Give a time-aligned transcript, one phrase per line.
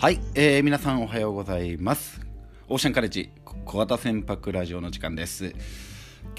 [0.00, 2.20] はい、えー、皆さんおはようございます。
[2.68, 3.32] オーシャンカレッジ
[3.64, 5.56] 小型船舶ラジオの時間です。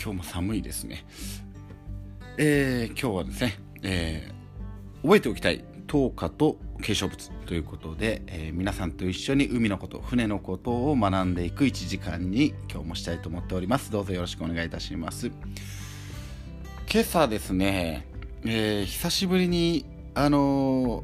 [0.01, 1.05] 今日も寒いですね。
[2.37, 13.91] えー、今日はですね、えー、覚えておきたい灯火と継承物ということで、えー、皆さんと一緒に海のこと船のことを学んでいく1時間に今日もしたいと思っております。
[13.91, 15.33] どうぞよろしくお願いいたします。
[16.89, 18.07] 今朝ですね、
[18.45, 19.85] えー、久しぶりに
[20.15, 21.03] あの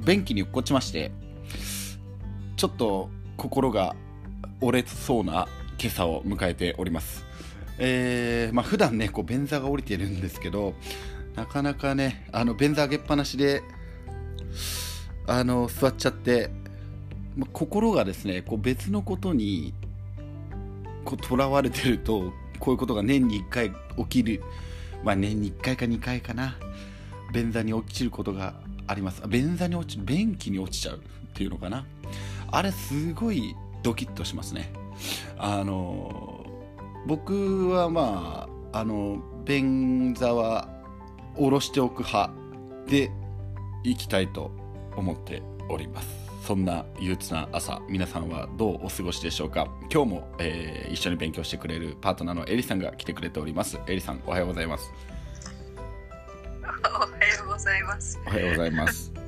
[0.00, 1.12] ー、便器に落っこちまして
[2.56, 3.94] ちょっと心が
[4.62, 5.46] 折れそうな
[5.78, 7.26] 今朝を迎えております。
[7.78, 10.72] えー、まあ普段ねこう便座が降りてるんですけど
[11.34, 13.62] なかなかねあの便座上げっぱなしで
[15.26, 16.48] あの座っちゃって、
[17.36, 19.74] まあ、心がですねこう別のことに
[21.04, 24.42] こう囚われてるとこういうことが年に1回起きる。
[25.04, 26.56] まあ年に1回か2回かな。
[27.34, 28.54] 便座に落ちることが
[28.86, 29.22] あります。
[29.28, 31.00] 便座に落ちる便器に落ちちゃうっ
[31.34, 31.84] ていうのかな。
[32.50, 34.72] あれすごいドキッとしますね。
[35.38, 36.44] あの
[37.06, 40.68] 僕はまああの便座は
[41.36, 42.32] 下ろしておく派
[42.86, 43.10] で
[43.84, 44.50] いきたいと
[44.96, 46.26] 思っております。
[46.46, 49.66] そんな憂鬱な朝皆さんはどうお過ごしでしょうか。
[49.92, 53.78] 今日も、えー、一緒に勉強してくれるパートナーのエリさんが来てくれております。
[53.88, 54.92] エリさん おはようございます。
[56.62, 58.20] おはようございます。
[58.26, 59.25] おはようございます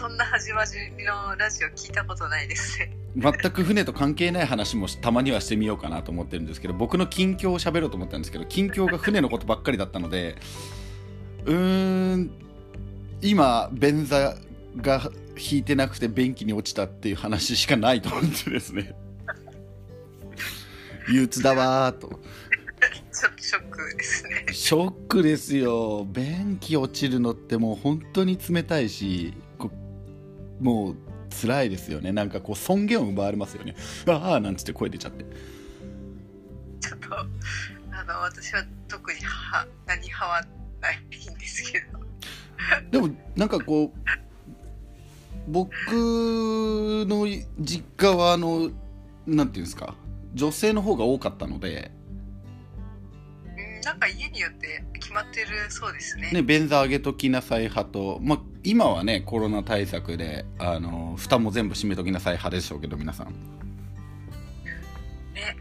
[0.00, 2.96] そんな始まりのラジオ聞いたことないですね。
[3.16, 10.36] 全く船と関係ない話もたまにはしてみようかなと思ってるんですけど僕の近況を喋ろうと思ったんですけど近況が船のことばっかりだったので
[11.44, 12.30] うーん
[13.20, 14.36] 今便座
[14.78, 18.94] が引いてなくて便器に落ちたっていう話しかないと思ってですね。
[21.12, 22.08] 憂鬱だわーと。
[22.08, 24.46] ちょっとショックですね。
[24.50, 26.06] ショックですよ。
[26.10, 29.34] 便器落ちるのってもう本当に冷たいし
[30.60, 30.96] もう
[31.30, 32.12] 辛いですよね。
[32.12, 33.74] なんかこう尊厳を奪われますよね。
[34.06, 35.24] ああなんつって声出ちゃって。
[36.80, 40.44] ちょっとあの私は特には何派は
[40.80, 42.00] ないんですけど。
[42.90, 43.98] でもなんかこう
[45.48, 45.70] 僕
[47.08, 47.26] の
[47.58, 48.70] 実家はあの
[49.26, 49.94] なんていうんですか。
[50.34, 51.90] 女性の方が多かったので。
[53.82, 56.30] なんか家によって決まってるそうですね。
[56.30, 63.26] ね便座上げときなさい派と、まあ、今はねコロナ対策であの蓋も全部閉めときなさい派でしょうけど皆さん。
[65.34, 65.56] ね。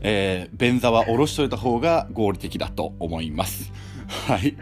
[0.00, 3.70] えー、便座は下ろしといた方が合理的だと思います。
[4.26, 4.56] はい。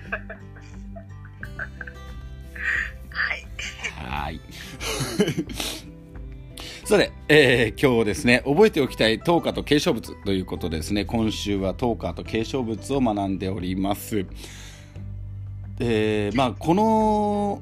[3.11, 3.47] はい。
[3.95, 4.41] はい。
[6.89, 14.25] さて、えー、今日ですね、覚えておきたい等価と継承物ということですね、今週は等価と継承物を学んでおります。
[15.81, 17.61] えー、まあ、この、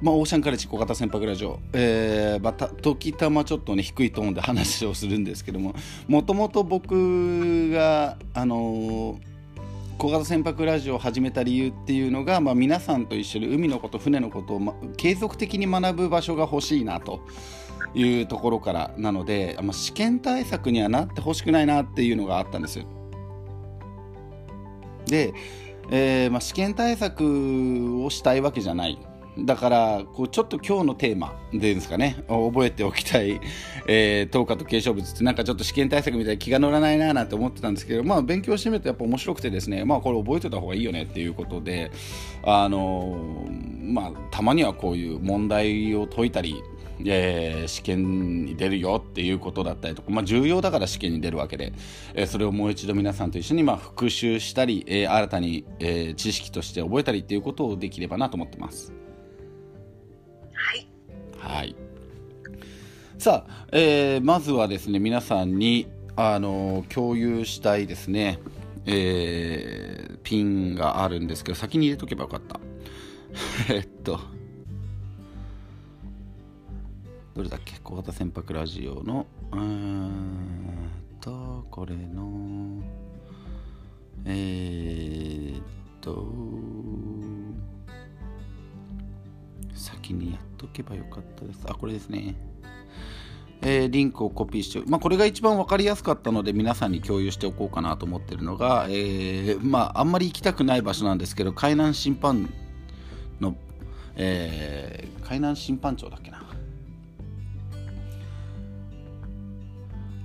[0.00, 5.74] まあ、オーシャンカレッジ小型船舶ラジオ、えーまた時たまちょっとね低いトーンで話をするんですけども
[6.08, 9.32] もともと僕があのー
[9.98, 17.20] 小型船舶ラジオを始めた理由っていうのが、まあ、皆さんと一緒に海のこと船のことを、ま、継続的に学ぶ場所が欲しいなと
[17.94, 22.84] いうところからなので、まあ、試験対策にはなってほしくないなっていうのがあったんです
[25.06, 25.34] で、
[25.90, 28.98] えー、まあ、試験対策をしたいわけじゃない。
[29.38, 32.22] だからこうちょっと今日のテーマでですかね。
[32.28, 33.40] 覚えておきたい、
[33.88, 39.86] えー、等価と継承物ってなんかちょっと試験対策みたいに気が乗らないななんて思ってたんですけどまあ勉強してみるとやっぱ面白くてですね。
[39.86, 41.90] まあこれ覚えておいた方がいいよねっていうことで
[42.44, 46.62] あのー、まあたまにはこういう問題を解いたり
[47.04, 51.72] えー、試験に出るよっていうことだったりとか、まあ、重要だから試験に出るわけで、
[52.14, 58.92] えー、それをもう一度皆さんと一緒にまあ復習したり、えー、新たに、えー、知識として覚えたりっていうことをできればなと思ってます。
[60.52, 60.86] はい。
[61.38, 61.76] はい。
[63.18, 68.40] さあ、えー、まずはですね皆さんにあの共有したいですね、
[68.84, 72.60] えー、ピンがあるんですけど先に入れとけばよかった。
[73.72, 74.20] えっと。
[77.34, 77.78] どれだっけ？
[77.82, 82.82] 小型船舶ラジオのうーんとこれの
[84.26, 85.62] えー、っ
[86.02, 86.28] と
[89.74, 91.64] 先にやっとけばよかったです。
[91.66, 92.34] あこれですね。
[93.62, 102.52] えー、リンクをコピーして、まあ、これが一番分かりやすかったので皆さんに共有しておこうかなと思ってるのが、えー、まあ、あんまり行きたくない場所なんですけど海南審判
[103.40, 103.54] の、
[104.16, 106.42] えー、海南審判長だっけな？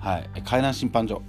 [0.07, 1.21] はい、海南審判所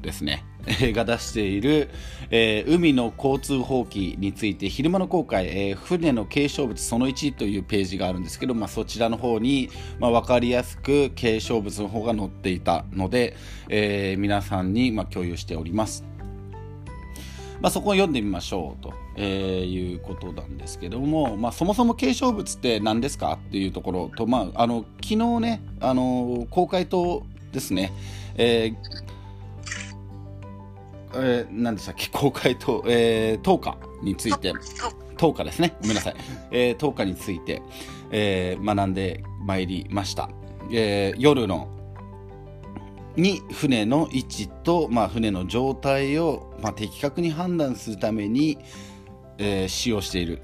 [0.00, 0.44] ですね。
[0.94, 1.88] が出している、
[2.30, 9.68] えー海の交通法規について昼間の航海、えー船の継承物その1というページがあるんですけど、まあ、そちらの方に、
[9.98, 13.34] まあ、分かりやすく継承物の方が載っていたので、
[13.68, 16.04] えー皆さんに、まあ、共有しております。
[17.60, 27.92] まあ、そこを読んでみましょうと、えーいうことなんですけども、まあ、そもそも継承物って何ですかっていうところと、まあ、あの昨日ねあの公開とですね、
[28.42, 28.76] えー
[31.14, 32.08] えー何でしたっけ？
[32.10, 34.52] 公開と、えー、10日について。
[35.18, 35.44] と10日。
[35.44, 35.76] ですね。
[35.82, 36.16] ごめんなさい、
[36.50, 37.60] えー10日について、
[38.10, 40.30] えー学んでまいりました、
[40.72, 41.68] えー夜の
[43.16, 48.56] に船の位置と、まあ、船の状態を、まあ、的確に判断するために、
[49.38, 50.42] えー使用している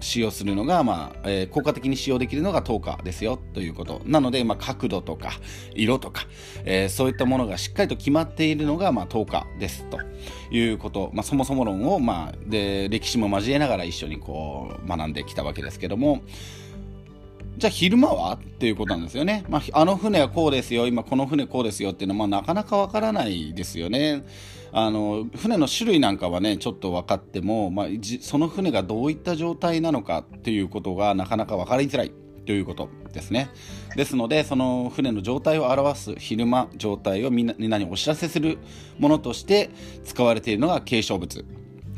[0.00, 5.32] 使用するのが、まあえー効果的に使用できるのが10日ですよということなので、まあ、角度とか
[5.74, 6.26] 色とか、
[6.64, 9.98] えーそういったものがしっかりと決まっているのが、まあ、10日ですと
[10.50, 16.22] いうこと、まあ、そもそも論を、まあ、で歴史も交えながら一緒にこう学んできたわけですけども
[17.56, 19.44] じゃあ昼間はっていうことなんですよね。
[19.48, 24.24] まあ、あの船はこうですよ、今この船こうですよっていうのは、まあ、なかなかわからないですよね。
[24.74, 27.86] あの船の種類なんかはねちょっと分かっても、まあ、
[28.20, 32.12] その船がどういった状態なのかっていうことがなかなか分かりづらい
[32.46, 33.50] ということですね。
[33.96, 38.58] ですのでその船の状態を表す昼間状態をみんなみんなにお知らせする
[38.98, 39.70] ものとして
[40.04, 41.44] 使われているのが継承物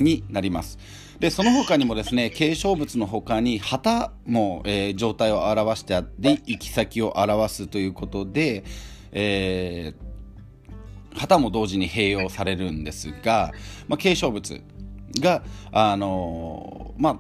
[0.00, 0.78] になります。
[1.20, 8.64] でその他にもですね継承物の他に旗も、えー状態を表してあって行き先を表すということで、
[9.12, 10.13] えー
[11.14, 13.52] 旗も同時に併用されるんですが、
[13.88, 14.60] まあ、継承物
[15.20, 17.18] が、あのまあ、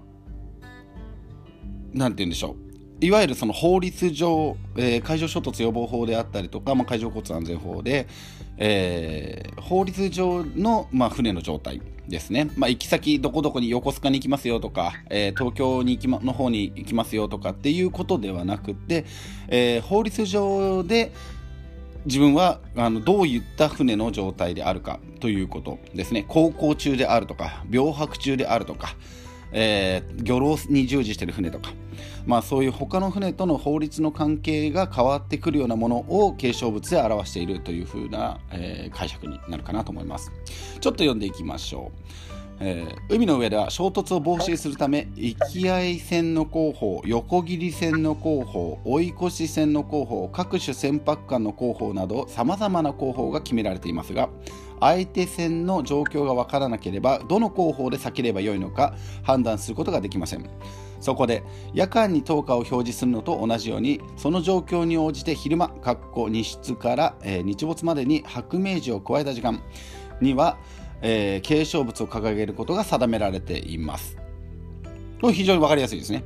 [1.92, 2.64] なんて言うんでしょう。
[3.00, 8.06] いわゆるその法律上、えー海上衝突予防法であったりとか、まあ、海上交通安全法で、
[8.56, 19.04] えー法律上の、まあ、船の状態ですね、まあ、行き先どこどこに横須賀に行きますよとか、えー東京に行き、ま、の方に行きますよとかっていうことではなくて、
[19.48, 21.12] えー法律上で
[22.06, 26.24] 自分はあのどういった船の状態であるかということですね。
[26.28, 28.94] 航行中であるとか病泊中であるとか、
[29.52, 31.72] えー漁労に従事している船とか、
[32.26, 40.30] まあ、そういう他の船との法律の関係が変わってくるようなものを継承物で表しているというふうな、えー解釈になるかなと思います。
[40.80, 41.90] ちょっと読んでいきましょ
[42.30, 42.33] う。
[42.60, 54.30] えー海の上では衝突を防止するため行き合い線の後方横切り線の後方追い越し線の後方各種船舶間の後方などさまざまな後方が決められていますが
[54.80, 60.48] 相手線の状況が分からなければどの後方で避ければよいのか判断することができません。
[61.00, 61.42] そこで
[61.74, 65.70] 夜間に灯火を表示するのと同じようにその状況に応じて昼間
[66.30, 69.62] 日出から、えー日没までに白明示を加えた時間
[70.22, 70.56] には、
[71.06, 74.16] えー継承物を掲げることが定められています。
[75.20, 76.24] これ非常に分かりやすいですね。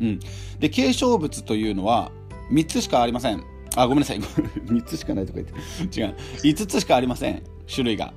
[0.00, 0.20] うん、
[0.60, 2.12] で継承物というのは
[2.52, 3.42] 3つしかありません。
[3.76, 4.20] あごめんなさい。
[4.68, 6.00] 3つしかないとか言って。
[6.00, 6.14] 違う。
[6.44, 7.42] 5つしかありません。
[7.72, 8.12] 種類が。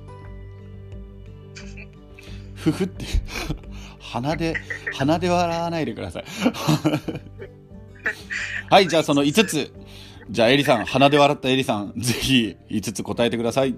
[2.54, 3.06] ふふって。
[3.98, 4.54] 鼻で
[4.92, 6.24] 鼻で笑わないでください。
[8.70, 9.72] はいじゃあその5つ。
[10.30, 13.74] じゃあエリさん鼻で笑ったエリさんぜひ5つ答えてください。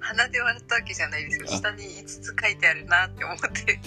[0.00, 1.46] 鼻で笑ったわけじゃないですよ。
[1.50, 3.80] あ下に5つ書いてあるなって思って。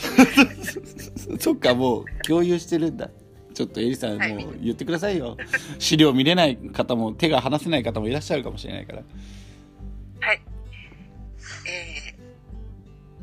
[1.39, 3.09] そっかもう共有してるんだ
[3.53, 5.35] ちょっとエリさんはいもう言ってくださいよ
[5.79, 9.03] 資料見れない方も手が離せない方もいらっしゃるかもしれないから
[10.21, 10.41] はい。
[11.67, 12.15] え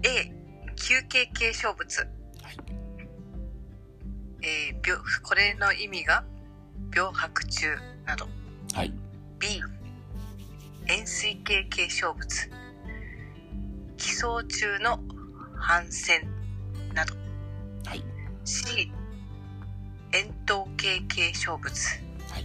[0.02, 0.32] ー、A、
[0.76, 2.00] 休憩継承物。
[2.00, 2.56] はい
[4.42, 6.24] えー病これの意味が
[6.94, 8.28] 病白中など。
[8.74, 8.92] はい
[9.38, 9.60] B、
[10.86, 12.50] 円錐形継承物。
[14.16, 14.98] 寄贈中の
[15.60, 16.22] 帆船
[16.94, 17.14] など。
[17.84, 18.02] はい
[18.46, 18.90] C、
[20.12, 21.70] 円筒形継承物。
[22.30, 22.44] はい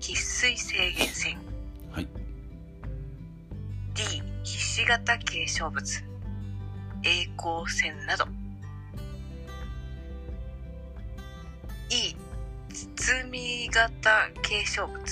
[0.00, 1.38] 喫水制限線。
[1.90, 2.08] はい
[3.94, 4.02] D、
[4.42, 6.04] ひし形継承物。
[7.04, 8.26] 栄光線など。
[11.88, 12.14] E、
[12.96, 15.02] 包み型継承物。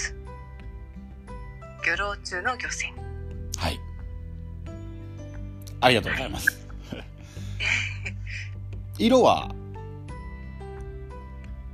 [1.86, 2.92] 漁労中の漁船。
[3.56, 3.87] はい
[5.80, 6.66] ありがとうございます。
[8.98, 9.54] 色は？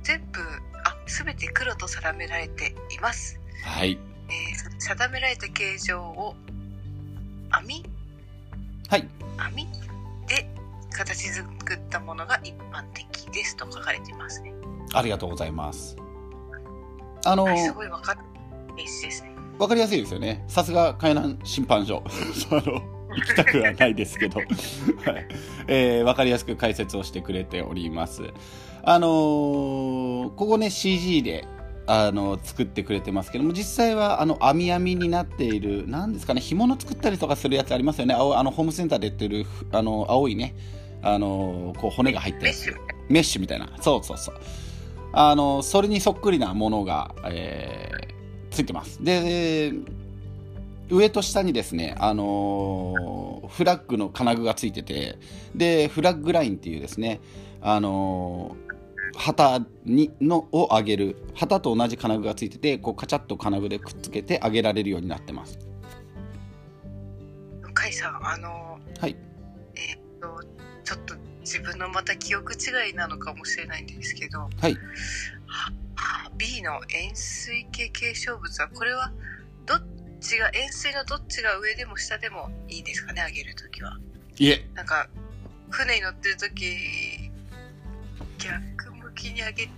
[0.03, 0.39] 全部、
[0.83, 3.39] あ、すべて黒と定められています。
[3.63, 3.97] はい。
[4.29, 6.35] えー定められた形状を
[7.49, 7.83] 網？
[8.87, 9.07] はい。
[9.37, 9.67] 網？
[10.27, 10.47] で
[10.91, 14.53] 形作ったものが一般的ですと書かれていますね。
[14.93, 15.95] ありがとうございます。
[17.25, 18.19] あのはい、すごいわかる
[18.77, 19.31] ページですね。
[19.57, 20.43] 分かりやすいですよね。
[20.47, 22.03] さすが海南審判所。
[22.51, 24.47] あの行きたくはないですけど、 はい。
[25.67, 28.23] えー、分かりやすく解説をしてくれております。
[28.83, 31.47] あのー、ここね CG で
[31.87, 38.13] あの作ってくれてますけども実際はあの網網になっている何ですかね干物作ったりとかするやつありますよね。
[38.13, 40.55] 青あのホームセンターで売ってるあの青いね
[41.01, 42.73] あのこう骨が入ったやつ
[43.09, 43.69] メッシュみたいな。
[43.81, 44.35] そうそうそう。
[45.13, 49.03] あのそれにそっくりなものが、えー、ついてます。
[49.03, 49.71] で
[50.89, 55.17] 上と下にですね、あのー、フラッグの金具がついてて
[55.55, 57.21] でフラッグラインっていうですね、
[57.61, 65.57] あのー、旗にのを上げる旗と同じ金具がついててこうカチャッと金具でくっつけて上げられるようになってます。
[67.61, 69.15] 向井さんあのー、はい。
[69.75, 70.39] えっと
[70.83, 74.77] ちょっと自分のまた記憶違いなのかもしれないんですけどはい。
[76.37, 79.11] B の円錐形継承物はこれは
[79.65, 79.81] どっ
[80.25, 83.97] ちが円錐のどっちが上でも下でもいいですかね上げるときは。
[84.37, 84.67] いえ。
[84.73, 85.07] なんか
[85.69, 87.31] 船に乗ってる時
[88.39, 89.69] 逆向きに上げ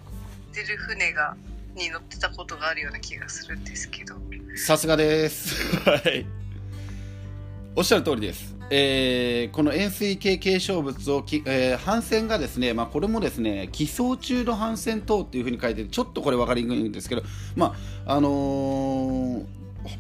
[0.54, 1.36] てる船が
[1.76, 4.16] に乗ってたことがあるような気がするんですけど。
[4.56, 5.76] さすがです。
[5.86, 6.26] はい。
[7.76, 8.56] おっしゃる通りです。
[8.70, 17.24] えー、この円錐形継承物をき、えー、帆船がですね、まあ、これもですね寄送中の帆船等っていうふうに書いてちょっとこれ分かりにくいんですけど、
[17.56, 17.76] ま
[18.06, 19.46] ああのー、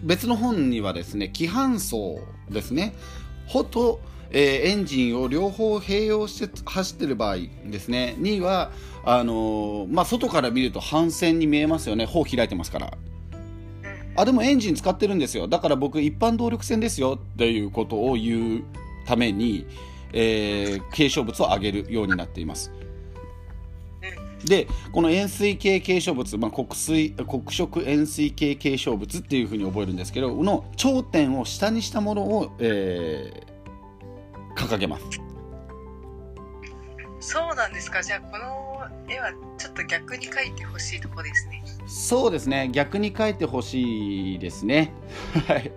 [0.04, 2.20] 別の本にはですね規範層
[2.50, 2.96] ですね。
[3.48, 4.00] 帆と、
[4.32, 8.16] えー、エンジンを両方併用して走ってる場合ですね。
[8.18, 8.72] には
[9.04, 12.06] あのー、まあ、外から見ると帆船に見えますよね。
[12.06, 12.98] 帆開いてますから。
[14.16, 15.48] あでもエンジン使ってるんですよ。
[15.48, 18.64] だから僕一般動力船ですよっていうことを言う
[19.06, 19.68] ために、
[20.12, 22.72] えー、継承物を上げるようになっています
[24.48, 35.06] でこの円錐形継承物、まあ、黒水黒色円錐形継承物っていうふうに覚えるんですけどの頂点を下にしたものを、えー、掲げます。
[37.20, 38.02] そうなんですか？
[38.02, 41.64] じゃあこの絵はちょっと逆に描いてほしいとこですね。
[41.88, 42.70] そうですね。
[42.72, 44.94] 逆に描いてほしいですね。
[45.48, 45.72] はい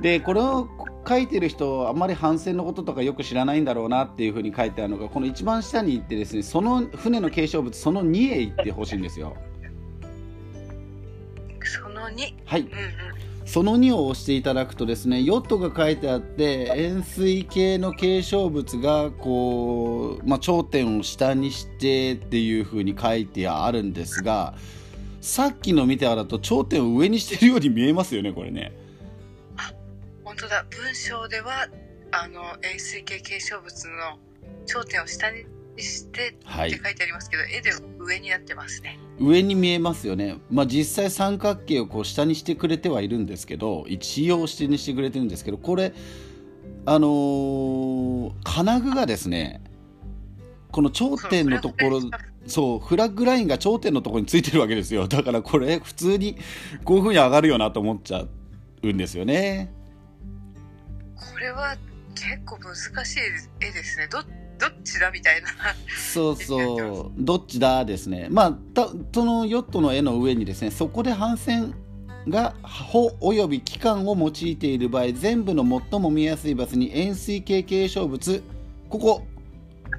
[0.00, 0.68] でこれを
[1.06, 9.36] 書いてる人あんまり帆船のこととかよく知らないんだろうなっていうふうに書いてあるのがこの一番下に行ってですねその船の継承物その2へ行ってほしいんですよ。
[11.64, 12.72] その2はい、うんうん。
[13.48, 24.54] その2を押していただくとですねヨットが書いてあって円錐形の継承物がこう、まあ、頂点を下にしてっていう風に書いてあるんですが
[25.22, 28.87] さっきの見てあると頂点を上にしてるように見えますよねこれね。
[30.38, 30.64] 当だ。
[30.70, 31.68] 文章では
[32.12, 34.18] あの円錐形継承物の
[34.66, 35.44] 頂点を下に
[35.76, 38.98] してって書いてありますけど、はい、絵で上になってますね。
[39.18, 45.92] 上に見えますよね、まあ、実際三角形をこう下にしてくれてはいるんですけど一応下にしてくれてるんですけどこれ
[46.86, 49.60] あのー、金具がですね
[50.70, 52.00] この頂点のところ
[52.46, 55.08] そうフラッグラインが頂点のところについてるわけですよ。
[55.08, 56.36] だからこれ普通に
[56.84, 58.24] こういうふうに上がるよなと思っちゃ
[58.82, 59.72] うんですよね
[61.18, 61.76] これは
[62.14, 63.20] 結構難しい
[63.60, 64.08] 絵ですね。
[64.10, 64.22] ど
[64.58, 65.48] どっちだみたいな。
[66.12, 67.12] そうそう。
[67.16, 68.28] どっちだですね。
[68.30, 71.74] まあたそのヨットの絵の上にですねそこで帆船
[72.28, 78.42] が帆および機関を用いている場合全部の最も見やすい場所に円錐形継承物
[78.88, 79.26] ここ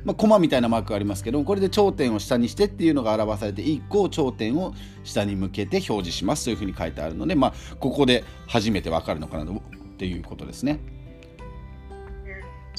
[0.05, 4.73] まあ、コマみたいなマークがありますけどこれで頂点を下にしてっていうのが表されて1個頂点を
[5.03, 9.61] 下に向けて表示しますというふうに書いてあるので、まあ、ここで初めてわかるのかなっ
[9.97, 10.79] ていうことですね。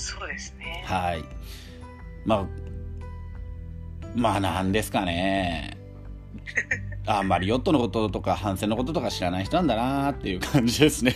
[0.01, 0.83] そうですね。
[0.87, 1.25] はい。
[2.25, 2.47] まあ
[4.15, 5.77] まあなんですかね。
[7.07, 11.15] あんまりヨットのこととか帆船のこととか知らない人なんだなっていう感じですね。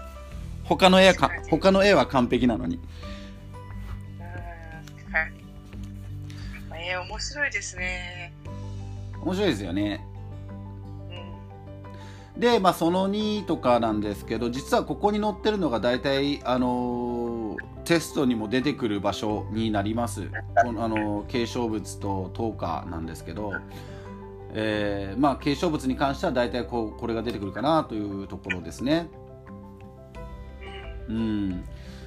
[0.64, 2.80] 他の絵はか他の絵は完璧なのに。
[5.12, 5.32] はい
[6.88, 8.32] えー、面白いですね。
[9.22, 10.00] 面白いですよね。
[12.38, 17.25] で、まあ、その2とかなんですけど実はここに載ってるのが大体、あのー、
[17.86, 20.28] テストにも出てくる場所になります。
[20.64, 23.52] この、あのー、継承物と等価なんですけど、
[24.52, 29.08] えーまあ、継承物に関しては大体こうこれが出てくるかなというところですね。
[31.08, 31.64] うん、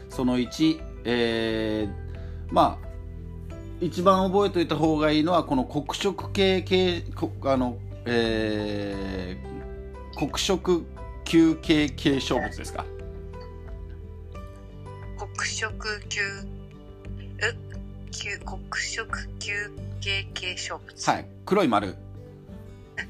[0.10, 2.90] その1、えー、まあ
[3.80, 7.04] 一番覚えておいた方がいいのはこの黒色系系
[7.46, 10.86] あの、えー、黒色
[11.24, 12.84] 球形継承物ですか
[15.40, 15.72] 黒色
[16.10, 16.20] 球
[18.12, 19.08] 球黒色
[19.40, 19.54] 球
[20.02, 21.96] 形継承物はい黒い丸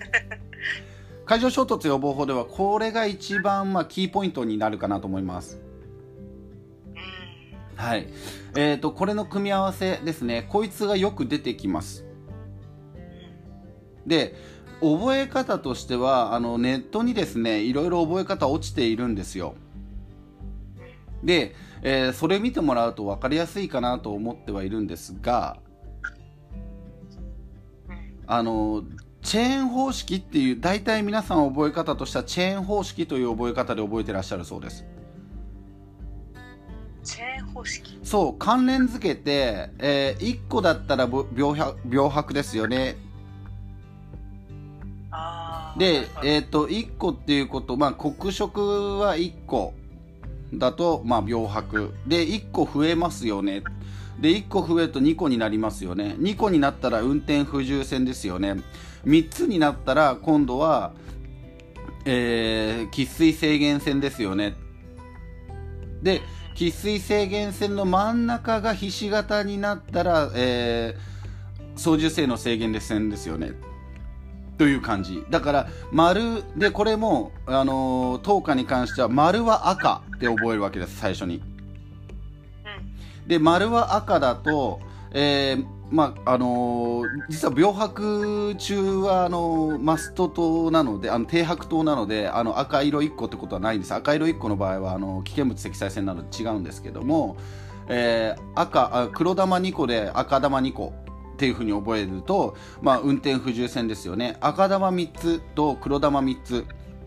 [1.26, 5.60] 海上衝突予防法ではこれが一番まあキーポイントになるかなと思います。
[7.76, 8.08] はい。
[8.56, 10.46] えっ、ー、と、これの組み合わせですね。
[10.50, 12.06] こいつがよく出てきます。
[14.06, 14.36] で、
[14.82, 19.56] 覚え方としては、あの、ネットにですね、いろいろ覚え方落ちているんですよ。
[21.24, 25.58] で、えー、それ見てもらうと分かりやすいかなと思ってはいるんですが、
[28.28, 28.84] あの、
[29.22, 34.86] チェーン方式っていう、大体皆さん覚え方としてはチェーン方式という覚え方で覚えてらっしゃるそうです。
[37.04, 38.00] チェーン方式？
[38.04, 41.56] そう関連付けて、えー、1個だったら秒
[41.86, 42.98] 秒拍ですよね。
[45.78, 49.74] で、えっ、ー、と1個っていうことまあ黒色は1個
[50.54, 53.64] だと、まあ、秒拍で1個増えますよね。
[54.20, 56.16] で1個増えると2個になりますよね。
[56.20, 58.56] 2個になったら運転不重線ですよね。
[59.06, 60.94] 3つになったら今度は
[62.06, 64.56] えー、喫水制限線ですよね。
[66.02, 66.22] で
[66.56, 73.52] 喫水制限線の真ん中がひし形になったら、えー、操縦性の制限線ですよね。
[74.60, 75.26] という感じ。
[75.30, 81.42] だから、丸、で、これも、あのー、10日に関しては、丸は赤って覚えるわけです、最初に。
[83.26, 84.82] で、丸は赤だと、
[85.14, 97.38] えー、まああのー、実は秒白中はあのー、マスト灯なのであの停泊灯なのであの赤色1個ってことはないんです赤色1個の場合はあの危険物積載線なので違うんですけども、
[97.88, 100.94] えー、赤黒玉2個で赤玉2個
[101.40, 104.36] っていうふうに覚えると、まあ、運転不重線ですよね。
[104.42, 106.66] 赤玉3つと黒玉3つ、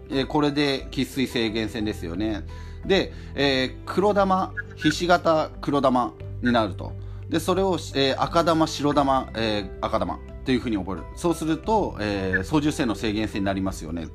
[0.09, 2.43] えー、これで喫水制限線ですよね。
[2.87, 6.95] で、えー、黒玉ひし形黒玉になると。
[7.29, 11.03] でそれを、えー、赤玉白玉、えー、赤玉というふうに覚える。
[11.15, 14.07] そうすると、えー、操縦性の制限性になりますよね。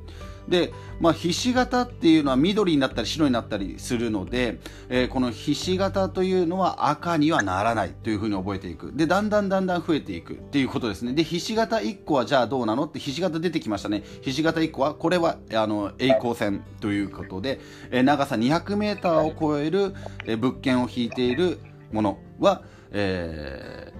[0.48, 8.92] で、まあ、ひし形っていうのは緑になったり白になったりするので、えー、このひし形というのは赤にはならないというふうに覚えていく。
[8.94, 11.12] でだんだんだんだん増えていくっていうことですね。
[11.12, 14.02] でひし形1個はじゃあどうなのってひし形出てきましたね。
[14.22, 19.94] ひし形1個はこれはあの栄光線ということで、えー、長さ 200m を超える、
[20.38, 21.58] 物件を引いている
[21.92, 23.92] ものはえ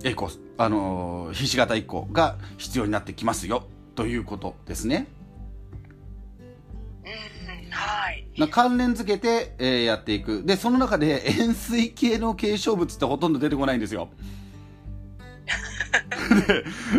[0.00, 5.06] ー、エコス、あのー、ひし形1個が必要になってきますよということですね。
[7.70, 8.26] はい。
[8.50, 10.44] 関連付けて、えー、やっていく。
[10.44, 14.08] で、その中で円錐系の継承物ってほとんど出てこないんですよ。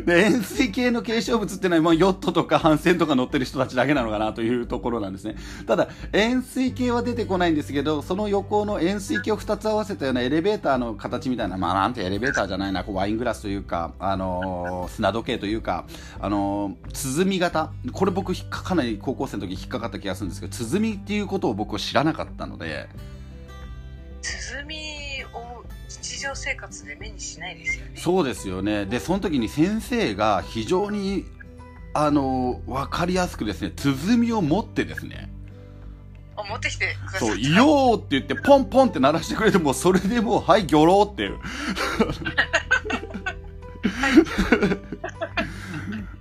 [0.06, 5.36] で円錐系の継承物っていうのは、まあ、ヨットとか帆船とか乗ってる人たちだけなのかなというところなんですね。
[5.67, 15.86] ただ円錐系は出てこないんですけどその横の円錐系を2つ合わせたようなエレベーターの形みたいなまあなんてエレベーターじゃないなこうワイングラスというか、あのー、砂時計というか、
[16.19, 17.72] あのー、鼓型。
[17.91, 22.89] これ僕かなり高校生の時引っかかった気がするんですけど鼓っていうことを僕は知らなかったので。
[24.22, 25.03] 鼓
[26.23, 27.91] 常生活で目にしないですよね。
[27.95, 28.86] そうですよね。
[28.86, 31.25] でその時に先生が非常に
[31.93, 35.29] あの分かりやすくですね鼓を持ってですね。
[36.36, 41.39] 持ってきてくだそう「いよ」って言ってポンポンって鳴らしてくれてもそれでもう「はいギョロ」っていう。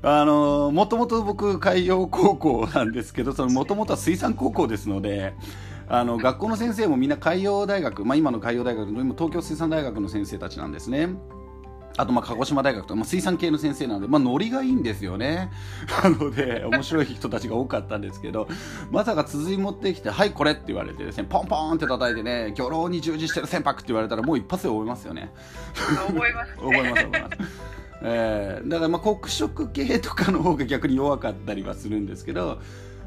[0.05, 5.33] あのもともと僕海洋高校なんですけどもともとは水産高校ですので
[5.93, 11.11] あの学校の先生もみんな海洋大学、まあ、今の海洋大学の今東京水産大学の先生たちなんですね。
[11.99, 15.51] あとまあ鹿児島大学とか、まあ、水産系の先生なので、まあ、ノリがいいんですよね。
[16.03, 18.49] なので、面白い人たちが多かったんですけど、
[18.91, 25.31] まさか続い持ってきて、はい、これって言われてですね、ポンポンって叩いてね、魚老に従事してる船舶って言われたら、もう一発で覚えますよね。
[25.75, 27.37] 覚えます、覚えます、覚えます。
[28.05, 32.59] えー、だからまあ黒色系とかの方が逆に弱かったりはするんですけど、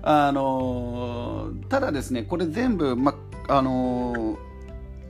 [0.06, 3.15] あの、ただですねこれ全部、ま
[3.50, 4.38] あの、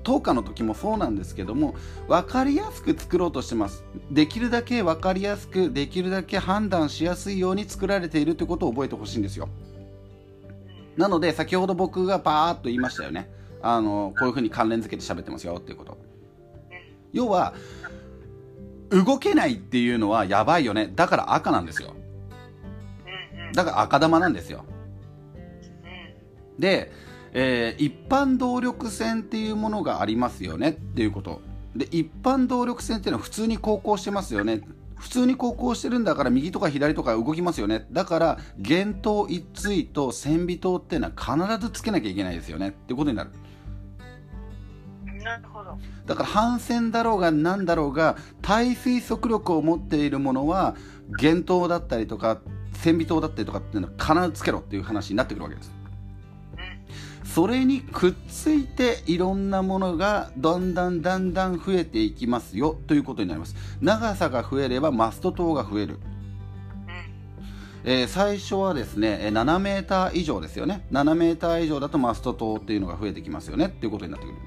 [0.05, 1.73] 10日の時もそうなんですけども
[2.08, 3.84] 分かりやすく作ろうとしてます。
[4.12, 9.49] できるだけ分かりやすくできるだけ判断しやすいように作られているということを覚えてほしいんですよ。
[10.95, 13.29] なので先ほど僕がパーッと言いましたよね。
[13.62, 15.97] あのこういうふうに関連付けて喋ってますよっていうこと。
[17.12, 17.55] 要は
[18.91, 20.91] 動けないっていうのはやばいよね。
[20.95, 21.95] だから赤なんですよ。
[23.53, 24.65] だから赤玉なんですよ。
[26.59, 26.91] で、
[27.33, 31.41] えー、一般動力線っていうものがありますよねっていうこと。
[31.75, 34.61] で一般動力線っていうのは普通に航行してますよね。
[34.95, 37.85] 普通に航行してるんだから右とか左とか動きますよね。
[37.91, 42.69] だから弦頭一対と線尾灯っていうのは必ずつけなきゃいけないですよね。
[42.69, 43.31] ってことになる。
[45.21, 45.77] なるほど。
[46.05, 50.75] だから反線だろうが何だろうが耐水速力を持っているものは
[51.19, 52.39] 弦頭だったりとか
[52.73, 55.74] 船尾灯だったりとかっていうのは必ずつけろっていう話になってくるわけです
[57.35, 63.57] それにくっついていろんなものがだんだんだんだん増えていきますよということになります。
[63.81, 65.99] 長さが増えればマスト灯が増える。
[67.83, 70.87] えー、最初はですね7メーター以上ですよね。
[70.93, 74.37] 7メーター以上だとマスト灯っていうのが増えてきますよねっていうことになってくる。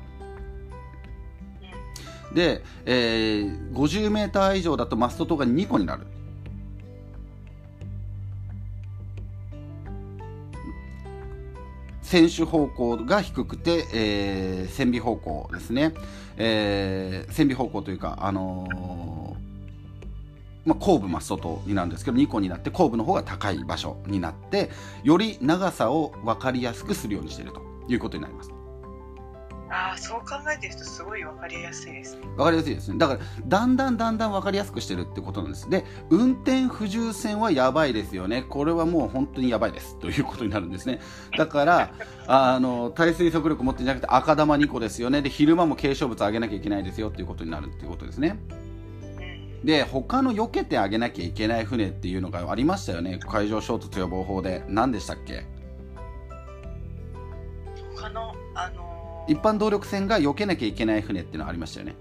[2.35, 6.07] で、えー、50メーター以上だとマスト灯が2個になる
[12.09, 15.93] 選手方向が低くて、えー、線尾方向ですね、
[16.39, 24.71] えー、線尾方向というか、あのー、まあ、後部真っ外になるんですけど2個になって後部の方が高い場所になって
[25.05, 28.58] より長さを分かりやすくするようにしているということになります。
[29.71, 32.23] ああそう考えてるとすごい分かりやすいですね。
[32.37, 32.99] 分かりやすいですね。
[32.99, 35.69] だからだんだんだんだん分かりやすくしてるってことなんです。
[35.69, 38.43] で運転不重線はやばいですよね。
[38.43, 39.99] これはもう本当にやばいです。
[39.99, 41.01] ということになるんですね。
[41.37, 41.91] だから
[42.27, 45.21] あの耐水速力持ってんじゃなくて赤玉2個ですよね。
[45.23, 47.11] で昼間も軽傷物上げなきゃいけないですよ。
[47.11, 47.67] っていうことになる。
[47.67, 48.39] っていうことですね。
[49.65, 53.19] で他の避けてあげなきゃいけない船っていうのがありましたよね。
[53.29, 54.65] 海上衝突予防法で。
[54.69, 55.45] 何でしたっけ？
[57.97, 58.88] 他のあの
[59.29, 61.95] 一般動力船が避けなきゃいけない船っていうのはありましたよね。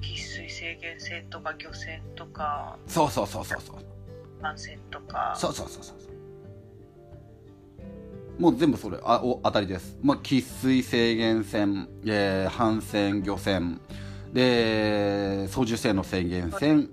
[0.00, 3.76] 喫水制限船とか漁船とかそうそうそうそうそう。
[4.42, 5.34] 帆船とか。
[5.36, 5.96] そうそうそうそう。
[8.40, 13.80] もう全部それあお当たりです、まあ、喫水制限船、えー、帆船漁船。
[14.32, 16.90] で操縦性の制限船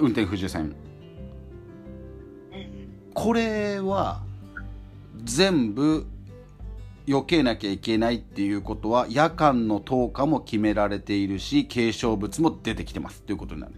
[0.00, 0.74] 運転不重船。
[3.14, 4.22] これは
[5.22, 6.06] 全部
[7.10, 13.74] 避けなきゃいけないっていうことは夜間の投下も決められているし軽傷物も出てきてますということになる。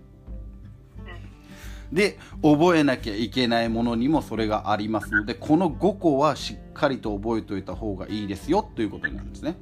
[1.91, 9.57] で覚えなきゃいけないものにもそれがありますのでこの5個はしっかりと覚えておいた方がいいですよということになるんですね。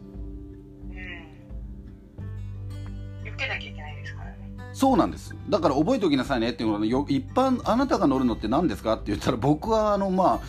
[3.24, 4.36] 避けなきゃいけないですからね。
[4.72, 10.40] そうなんですだから覚えておきなさいねっていうのは一般あなたが乗るのって何ですかって言ったら僕はあのまあ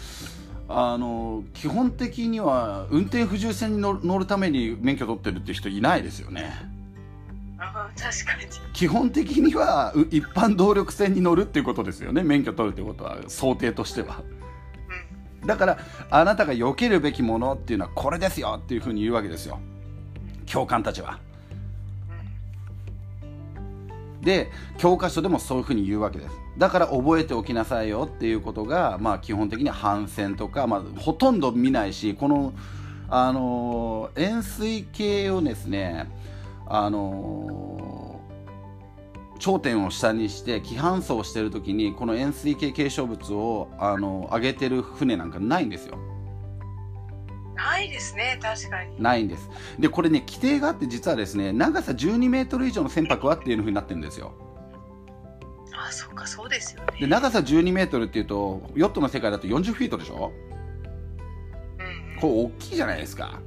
[0.74, 6.52] あの基本的には運転不重船に乗るために免許取ってるって人いないですよね。
[7.58, 8.48] あ確かに。
[8.74, 12.24] 基本的には一般動力船に乗るっていうことですよね。
[12.24, 14.24] 免許取るってことは想定としては、
[15.42, 15.78] うん、だから
[16.10, 19.60] あなたが避けるべきものっていうのはこれですよっていうふうに言うわけですよ。
[20.46, 21.20] 教官たちは、
[24.20, 32.54] うん、で教科書でもそういうふうに言うわけですだから覚えておきなさいよっていうことが、まあ、基本的に反戦とか、まあ、ほとんど見ないしこの、
[33.10, 36.12] あのー、円錐形をですね、
[36.68, 45.98] あのー、頂点を下にして規範走してる時にこの円錐形継承物を、あのー、上げてる船なんかないんですよ。
[47.56, 49.02] ないですね確かに。
[49.02, 49.50] ないんです。
[49.80, 54.34] でこれね規定があって実はですね長さ12メートル以上の船舶はっていうふうになってるんですよ
[55.92, 57.02] あそうかそうですよね。
[57.02, 60.32] で長さ12メートルっていうとヨットの世界だと40フィートでしょ？
[61.80, 63.42] うんこれ大きいじゃないですか。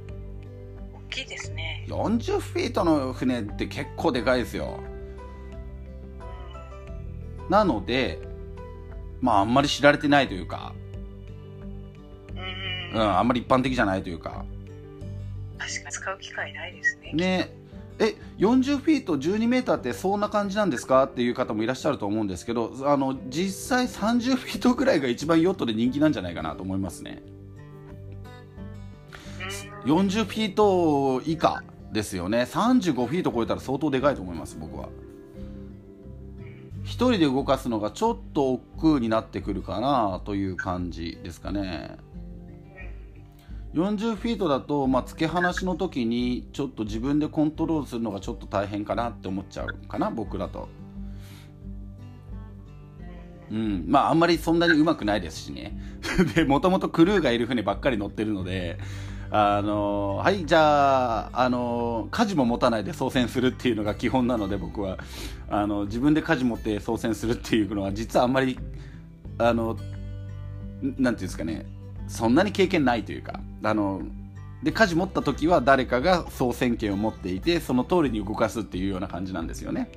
[0.93, 1.85] 大きいですね。
[1.87, 4.79] 40フィートの船って結構でかいですよ、
[7.41, 8.19] うん、なので
[9.21, 10.73] まああんまり知られてないというか。
[12.93, 14.45] うん、うん、あんまり一般的じゃないというか。
[15.57, 17.11] 確かに使う機会ないですね。
[17.13, 17.55] ね
[17.97, 21.03] え40フィート12メーターってそんな感じなんですか？
[21.05, 27.23] っていう方もいらっしゃると思うんですけどあの実際30フィートぐらいが一番ヨットで人気なんじゃないかなと思いますね。
[29.85, 32.41] 40フィート以下ですよね。
[32.41, 34.89] 35フィート超えたら相当でかいと思います僕は。
[36.83, 41.97] 1人で動かすのがちょっと億劫になってくるかなという感じですかね。
[43.75, 50.69] 40フィートだと、まあ、付け放しの時にちょっと自分でコントロールするのがちょっと大変かなって思っちゃうかな僕だと。
[53.51, 55.77] うん、まああんまりそんなにうまくないですしね。
[56.35, 58.79] でもともとクルーがいる船ばっかり乗ってるので
[59.29, 64.97] あのはいじゃあ、あの舵も持たないで操船するっていうのが基本なので僕は。
[65.47, 68.57] あの自分で舵持って操船するっていうのは実はあんまり
[69.37, 69.77] あの
[70.81, 71.65] なんていうんですかね。
[72.07, 74.01] そんなに経験ないというかあの
[74.63, 79.89] で舵持った時は誰かが操船権を持っていてその通りに動かすっていうような感じなんですよね。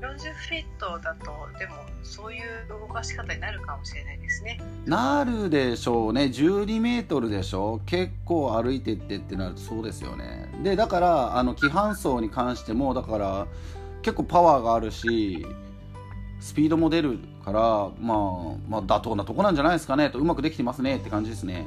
[0.00, 4.60] 40フィットだとでもそういう動かし方になるかもしれないですね。
[4.84, 6.24] なるでしょうね。
[6.24, 10.52] 12メートルでしょ結構歩いてってってなるとそうですよね。
[10.62, 13.46] でだからあの規範走に関してもだから
[14.02, 15.46] 結構パワーがあるし
[16.42, 18.18] スピードも出るから、まあ、
[18.68, 21.64] まあ妥当なとこなんじゃないですかねとうまくできてますねって感じですね。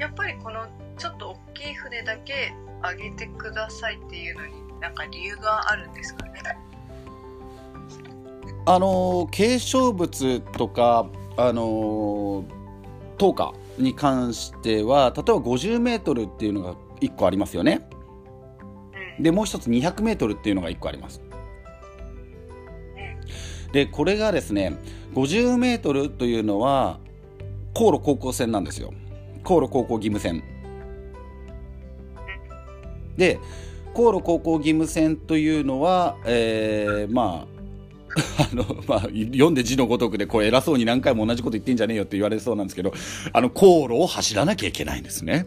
[0.00, 0.66] やっぱりこの
[0.98, 6.32] ちょっと大きい船だけ上げてくださいっていうのになんか理由があるんですかね？
[8.66, 12.44] あの継承物とかあの
[13.16, 17.88] 灯火に関しては例えば 50m っていうのが1個ありますよね。
[19.20, 21.20] でもう一つ 200m っていうのが1個あります
[23.74, 24.78] でこれがですね
[25.14, 27.00] 50m というのは
[27.74, 28.94] 航路高校線なんですよ
[29.42, 30.44] 航路高校義務線
[33.16, 33.40] で
[33.92, 37.54] 航路高校義務線というのは、えー、まあ
[38.38, 42.94] あのまあ、読んで字のごとくでこう偉そうに何回も同じこと言ってんじゃねえよって言われそうなんですけど
[43.32, 45.46] あの航路を走らなきゃいけないんですね。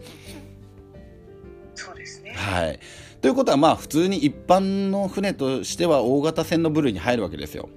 [1.74, 2.78] そうですねはい、
[3.22, 7.70] ということはまあ普通に一般の船としては大型船の部類に入るわけですよ。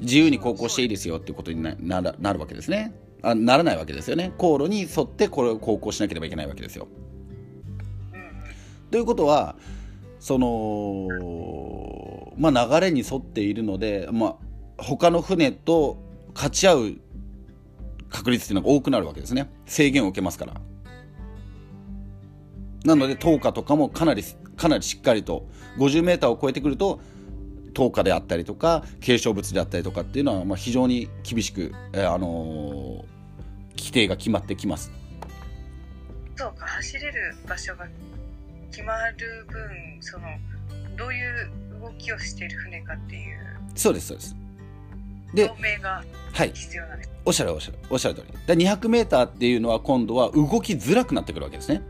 [0.00, 3.34] 自由に航行していいですよっていうことにななるなるわけですねあ。
[3.34, 4.32] ならないわけですよね。
[4.38, 6.88] 航路に沿ってこれを航行しなければいけないわけですよ。
[8.90, 9.56] ということは
[10.18, 11.08] その、
[12.36, 14.36] まあ、流れに沿っているので、まあ、
[14.82, 15.98] 他の船と
[16.34, 16.92] 勝ち合う
[18.10, 20.54] 確率っていうのが多くなるわけですね制限を受けますから
[22.84, 24.24] なので灯火とかもかなり
[24.56, 25.46] かなりしっかりと
[25.78, 27.00] 50m を超えてくると
[27.70, 34.92] 灯火であったりとか継承物であったりとかっていうのはまあ非常に厳しく、えー、あのー、規定が決まってきます
[36.36, 37.86] そうか走れる場所が
[38.70, 40.26] 決まる分その
[40.96, 43.36] どういう動きをしている船かっていう
[43.74, 44.36] そうですそうです
[45.34, 51.82] で透明が必要なんです、はい、おっしゃるおっしゃるおっしゃる通りだ 200m っていうのは今度は動きづらくなってくるわけですね、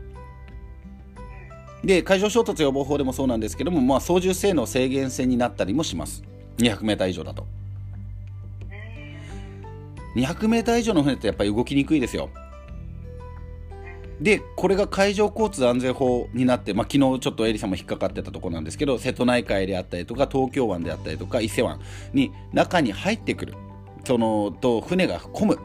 [1.83, 6.23] で海上衝突予防法でもそうなんですけども、まあ、操縦性能制限線になったりもします。
[6.57, 7.47] 200m 以上だと、
[10.15, 12.29] 200m 以上の船ってやっぱり動きにくいですよ。
[14.19, 21.79] でこれが海上交通安全法になって、まあ、昨日ちょっとエリさんも引っかかってたところなんですけど瀬戸内海であったりとか東京湾であったりとか伊勢湾
[22.13, 23.55] に中に入ってくる。
[24.05, 25.59] そのと船が混む。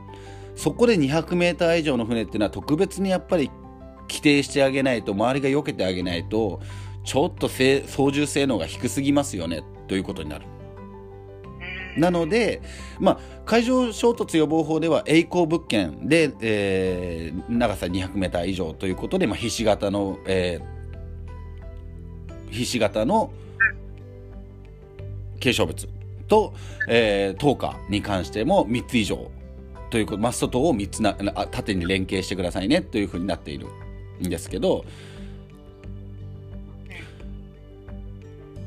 [0.54, 3.50] そこで 200m 以上の船っていうのは特別にやっぱり
[4.08, 6.60] 規定してあげないと周りが避けてあげないと
[7.04, 10.46] ちょっと操縦性能が低すぎますよねということになる。
[11.96, 12.60] なので、
[13.00, 23.32] まあ、海上衝突予防法では栄光物件で、えー、長さ 200m 以上ということで、まあ、ひし形の、えー、ひし形の
[25.40, 25.88] 継承物
[26.28, 26.54] と、
[26.88, 29.30] えー、灯火に関しても3つ以上
[29.90, 33.68] ということマスト灯を3つな縦に連携してくださいねというふうになっている
[34.20, 34.84] んですけど、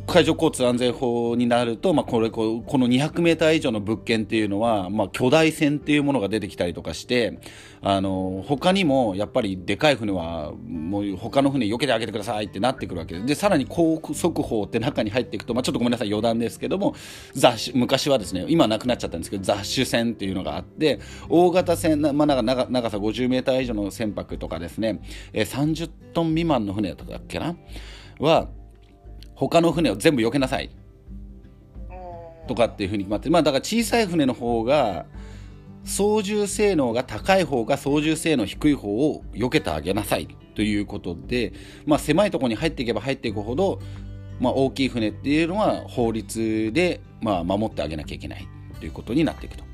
[0.10, 7.39] 海上交通安全法になると、まあ、これこの 200m 以上の物件っていうのは、まあ、巨大船っていうものが出てきたりとかして
[7.82, 16.95] あの他にもやっぱりでかい船はもう他の船避けてあげてくださいってなってくるわけででさらに高速砲って中に入っていくと、まあ、ちょっとごめんなさい余談ですけども
[17.34, 25.02] 雑昔はですね今なくなっちゃったんですけど雑種船っていうのがあって大型船、まあ、長長さ 50m 以上の船舶とかですね、
[25.34, 27.56] えー、30トン未満の船だったっけな？
[28.19, 28.50] は
[29.39, 30.69] 他の船を全部避けなさい。
[32.47, 35.06] とかっていうふうに決まってまあだから小さい船の方が
[35.86, 41.54] 操縦性能が高い方が操縦性能低い方を避けてあげなさいということで、
[41.86, 43.80] まあ、狭いところに入っていけば入っていくほど、
[44.39, 48.47] まあ、大きい船っていうのは法律でまあ守ってあげなきゃいけない
[48.80, 49.68] ということになっていくと。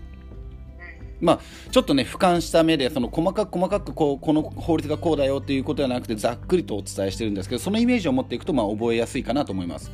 [1.21, 1.39] まあ、
[1.71, 9.91] ちょっとね俯瞰した目でその細かく細かくこうこの法律がこうだよということではなくてざっくりとお伝えしてるんですけどそのイメージを持っていくとまあ覚えやすいかなと思います。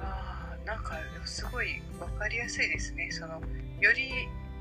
[0.00, 3.40] あなんかすごい分かりやすいですねその
[3.80, 4.10] より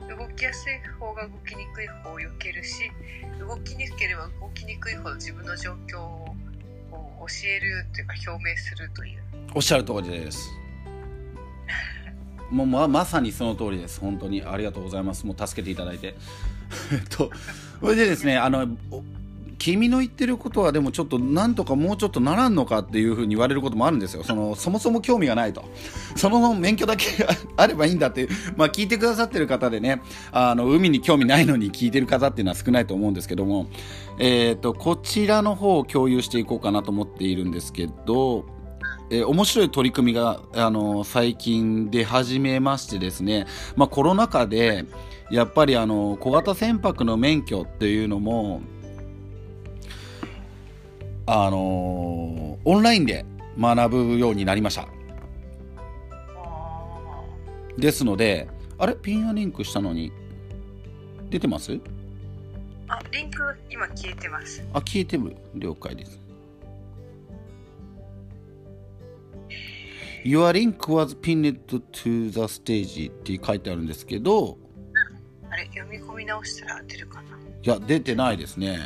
[0.07, 2.91] 動きやすい方が動きにくい方を避けるし
[3.39, 6.35] 動きにくければ動きにくいほど自分の状況を
[6.91, 9.21] 教えるというか表明するという
[9.55, 10.49] おっしゃる通りです
[12.51, 13.99] もうままさにその通りです。
[13.99, 14.43] 本当に。
[14.43, 15.25] ありがとうございます。
[15.25, 16.15] もう助けていただいて。
[16.91, 17.31] えっと
[17.79, 18.67] それでですねあの
[19.57, 24.23] 君の言ってることはでもちょっとなんとかもうちょっとならんのかっていうふうに言われることもあるんですよ。
[24.23, 25.63] そのそもそも興味がないと。
[26.17, 27.05] その免許だけ
[27.57, 28.29] あればいいんだっていう。
[28.57, 33.67] まあ聞いてくださってる方でねあの海に興味ないのに聞いてる方っていうのは少ないと思うんですけども。
[34.17, 38.45] えっ、とこちらの方を共有していこうかなと思っているんですけど
[39.13, 43.45] えー、面白い取り組みが、あのー、最近で始めましてですね、
[43.75, 44.85] まあ、コロナ禍で
[45.29, 48.61] やっぱりあの小型船舶の免許っていうのも
[51.25, 53.25] あのー、オンラインで
[53.59, 54.87] 学ぶようになりました。
[57.77, 58.47] ですので
[58.77, 58.95] あれ？
[58.95, 60.13] ピンアリンクしたのに。
[61.29, 61.79] 出てます？
[62.87, 63.37] あリンク
[63.69, 64.63] 今消えてます。
[64.73, 65.35] あ消えてる。
[65.55, 66.20] 了解です
[70.23, 74.57] Your link was pinned to the stage って書いてあるんですけど。
[75.49, 77.37] あれ読み込み直したら出るかな？
[77.63, 78.79] いや出てないですね。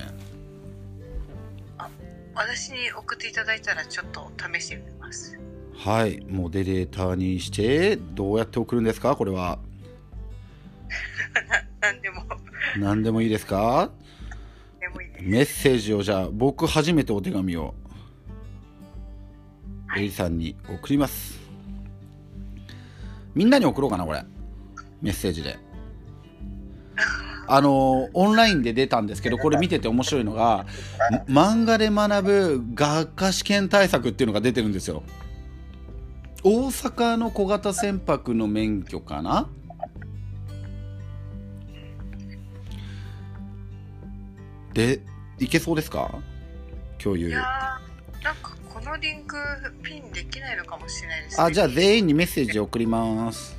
[2.34, 5.40] 私に送っていただいたらちょっと試してみます。
[5.74, 9.16] はいモデレーターにしてどうやって送るんですか？
[9.16, 9.60] これは。
[11.82, 12.24] ななんでも。
[12.78, 13.92] 何でもいいですか？
[14.80, 15.24] でもいいです。
[15.24, 17.74] メッセージをじゃあ僕初めてお手紙を
[19.98, 21.40] エリさんに送ります。
[23.34, 24.24] みんなに送ろうかなこれ。
[25.02, 25.58] メッセージで。
[27.48, 30.66] あのオンラインで出たんですけどこれ見てて面白いのが
[31.28, 35.04] 漫画で学ぶ学科試験対策っていうのが出てるんですよ。
[36.44, 39.48] 大阪の小型船舶の免許かな？
[44.74, 45.02] で
[45.40, 46.20] いけそうですか？
[46.98, 47.32] 共有。
[48.90, 49.38] のリンク
[49.84, 53.58] ピンできないのかもしれないです、ね、あじゃあ全員にメッセージ送ります。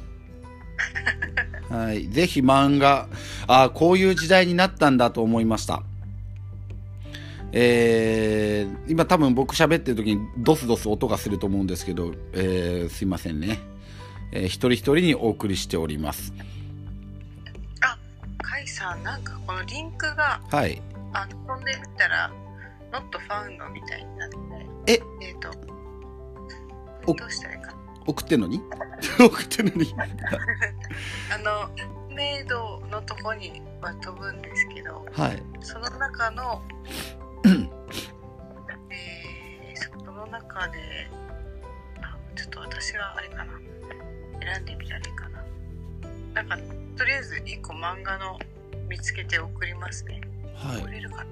[1.69, 2.09] はい。
[2.09, 3.09] ぜひ漫画。
[3.47, 5.83] あこういう時代になったんだと思いました。
[7.53, 13.61] えー、今多分僕喋ってる時にドスドス音がすると思うんですけど、えー、すいませんね、
[14.33, 16.33] えー、一人一人にお送りしております。
[17.81, 17.97] あ
[18.43, 20.83] カイさんなんかこのリンクがはい。
[21.13, 22.31] あ飛んでみたら
[22.97, 24.37] not found みたいになって
[24.87, 25.01] え？
[25.21, 25.51] えっ、と
[27.07, 27.69] おどうしたらいいか。
[27.73, 28.61] な送ってんのに？
[29.19, 29.95] 送ってんのに？
[31.33, 31.71] あの
[32.15, 35.43] メイドのとこには飛ぶんですけどはい。
[35.61, 36.63] その中の
[38.91, 40.79] えー、その中で
[42.01, 43.53] あちょっと私があれかな。
[44.41, 45.45] 選んでみたらいいかな。
[46.35, 46.57] なんか
[46.97, 48.39] とりあえず1個漫画の
[48.89, 50.21] 見つけて送りますね。
[50.55, 50.81] はい。
[50.81, 51.27] 送れるかな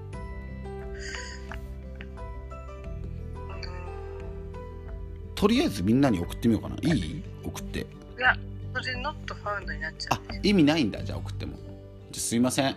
[5.34, 6.76] とりあえずみんなに送ってみようかな。
[6.82, 6.98] い。
[6.98, 7.80] い送って。
[7.80, 7.84] い
[8.20, 8.36] や
[8.72, 10.22] それ not found になっちゃあう。
[10.24, 11.02] んです意味ないんだ？
[11.02, 11.56] じゃあ送っても。
[11.56, 11.68] じゃ
[12.16, 12.76] あすいません。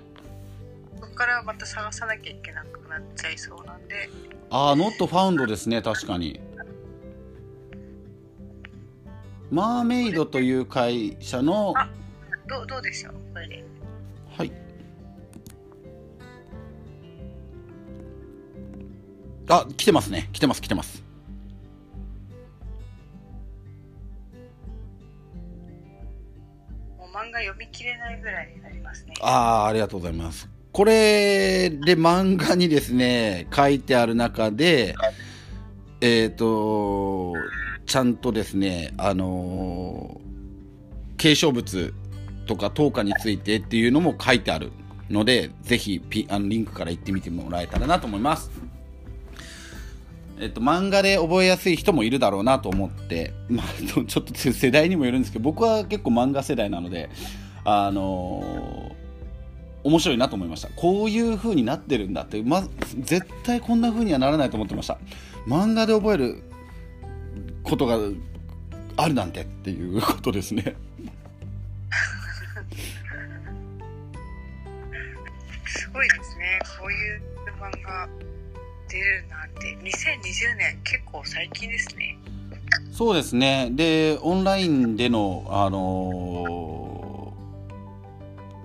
[1.00, 4.10] そこからまた探さなきゃいけなくなっちゃいそうなんで。
[4.50, 6.40] ああ、ノットファウンドですね、確かに。
[9.52, 11.90] マーメイドという会社の、あ
[12.48, 13.14] どうどうでしょう？
[13.34, 13.64] これで。
[14.38, 14.52] はい。
[19.50, 20.30] あ、来てますね。
[20.34, 21.04] 来てます、来てます。
[27.28, 30.50] 漫画読み切れないぐらいになりますねああ、ありがとうございます。
[30.72, 34.96] これで漫画にですね、書いてある中で、
[36.02, 37.34] えっ、と、
[37.86, 40.28] ちゃんとですね、あのー
[41.18, 41.94] 継承物
[42.46, 44.72] とか等価についてっていうのも書いてある
[45.10, 48.52] ので、ぜひピあのリンクから行ってみてもらえたらなと思います。
[50.40, 53.66] えっと、漫画で覚えやすい人もいるだろうなと思って、まあ、
[54.06, 57.10] ちょっと世代にもよるんですけど、僕は結構漫画世代なので、
[57.66, 58.98] あのー
[59.84, 60.68] 面白いなと思いました。
[60.76, 62.68] こういう風になってるんだって、ま、
[63.00, 64.98] 絶対こんな風にはならないと思ってました。
[65.48, 66.44] 漫画で覚える
[67.64, 67.98] ことが
[68.98, 70.76] あるなんてっていうことですね。
[75.66, 76.60] すごいですね。
[76.82, 77.22] こういう
[77.62, 78.37] 漫画。
[78.98, 82.18] 出るなんて2020年結構最近ですね。
[82.92, 83.70] そうですね。
[83.72, 87.08] でオンラインでのあのー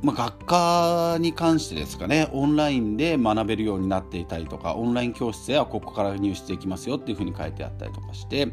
[0.03, 2.29] まあ、学科に関してですかね。
[2.33, 8.49] オンラインで学べるようになっていたりとかオンライン教室やここから入手できますよっていうふうに書いてあったりとかして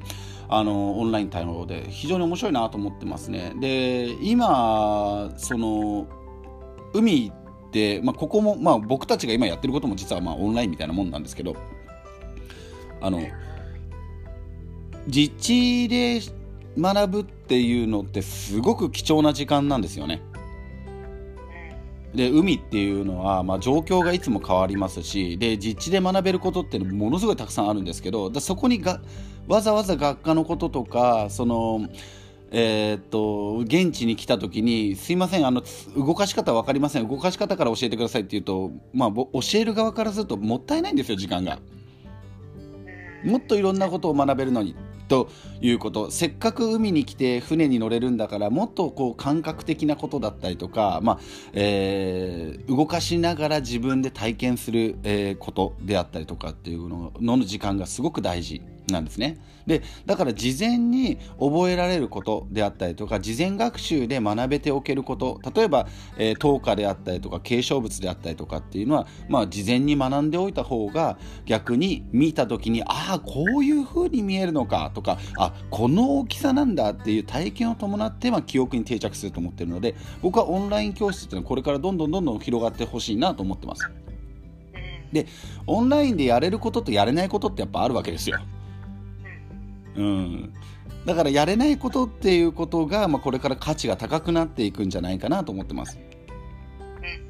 [0.47, 3.53] あのオンライン対応で非常に面白いなと思ってますね。
[3.59, 6.07] で今その
[6.93, 7.31] 海、
[8.03, 11.55] まあ、ここも、まあ、僕たちが今やってることも実はまあオンラインみたいなもんなんですけど
[13.01, 13.21] あの
[15.07, 16.19] 実地で
[16.77, 20.21] 学ぶっていうのってすごく貴重な時間なんですよね。
[22.13, 28.99] で海っていうのは、まあ、状況がいつも変わりますしで実地で学べることってものすごいたくさんあるんですけどそこにが
[29.47, 31.87] わざわざ学科のこととかその、
[32.51, 35.63] えーっと現地に来た時に「すいませんあの
[35.95, 37.07] 動かし方分かりません。
[37.07, 41.59] 動かし方から教えてください」って言うと、まあ、教える側からするともったいないんですよ時間が。
[43.23, 44.75] もっといろんなことを学べるのに
[45.09, 45.27] と
[45.61, 46.09] いうこと。
[46.09, 51.19] せっかく海に来て船に乗れるんだからもっとこう感覚的なことだったりとか、まあ
[51.53, 58.61] えー動かしながら自分で体験する、えーことであったりとかっていうのの時間がすごく大事。
[58.91, 59.37] なんですね。
[59.69, 65.87] でだから事前に覚えられることであったりとか事前学習で学べておけること例えば、
[66.17, 83.89] えー、等価であったりとか継承物であったりとかっていうのは、まあ、事前に学んでおいた方が逆に見た時にああこういう風に見えるのかとかあこの大きさなんだっていう体験を伴って、まあ、記憶に定着すると思ってるので僕はオンライン教室っていうのはこれからどんどんどんどん広がってほしいなと思ってます。
[85.11, 85.25] で
[85.65, 88.39] オンラインでやれることとやれないことってやっぱあるわけですよ。
[89.95, 90.53] うん、
[91.05, 95.99] だからやれないことっていうことが、まあ、これから価値が高くなっていくんじゃないかなと思ってます。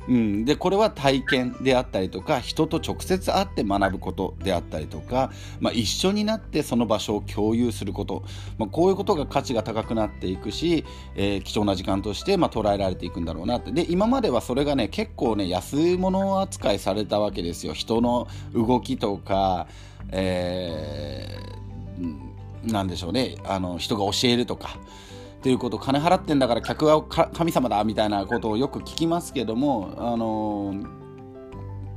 [0.07, 8.23] うん、でこれは体験であったりとか人と直接会って学ぶことであったりとか、まあ、一緒になってその場所を共有すること、
[8.57, 10.83] まあ、こういうことが価値が高くなっていくし、
[11.15, 13.71] えー、貴重な時間としてまあ捉えられていくんだろうなって。
[13.71, 17.73] で今まではそれがね結構ね安物扱いされたわけですよ。
[17.73, 19.67] 人の動きとか、
[20.11, 22.28] えー
[22.63, 23.37] なんでしょうね。
[23.45, 24.77] あの人が教えるとか。
[25.39, 30.73] っていうこと金払ってんだから客は神様だみたいなことをよく聞きますけどもあの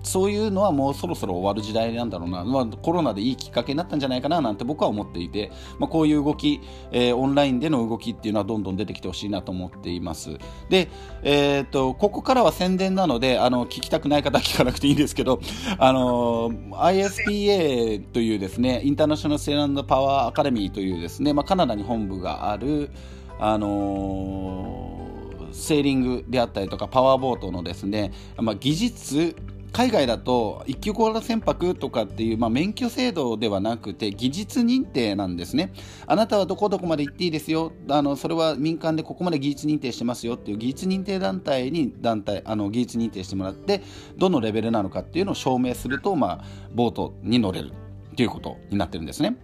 [0.03, 10.38] そういうのはもうそろそろ終わる時代なんだろうな、まあ、コロナでいいきっかけになったんじゃないかななんて僕は思っていて、まあ、こういう動き、えー、オンラインでの動きっていうのはどんどん出てきてほしいなと思っています。
[10.68, 10.88] で、
[11.22, 15.40] えーと、ここからは宣伝なのであの聞きたくない方は聞かなくていいんですけど
[15.78, 22.90] あの ISPA というですねインターナショナルセーランドパワーアカデミーというですね、まあ、カナダに本部がある
[23.38, 29.36] あのー、セーリングであったりとかパワーボートのですね、まあ、技術
[29.73, 35.73] 海外だと一級小型船舶とかっていう、まあ、免許制度ではなくて技術認定なんですね。
[36.07, 37.73] あなたはどこどこまで行っていいですよ。
[37.89, 43.83] あのそれは民間でここまで技術認定してますよっていう技術認定団体に団体あの技術認定してもらって
[44.18, 46.45] どのレベルなのかっていうのを証明すると、まあ、
[46.75, 47.73] ボートに乗れる
[48.12, 49.37] っていうことになってるんですね。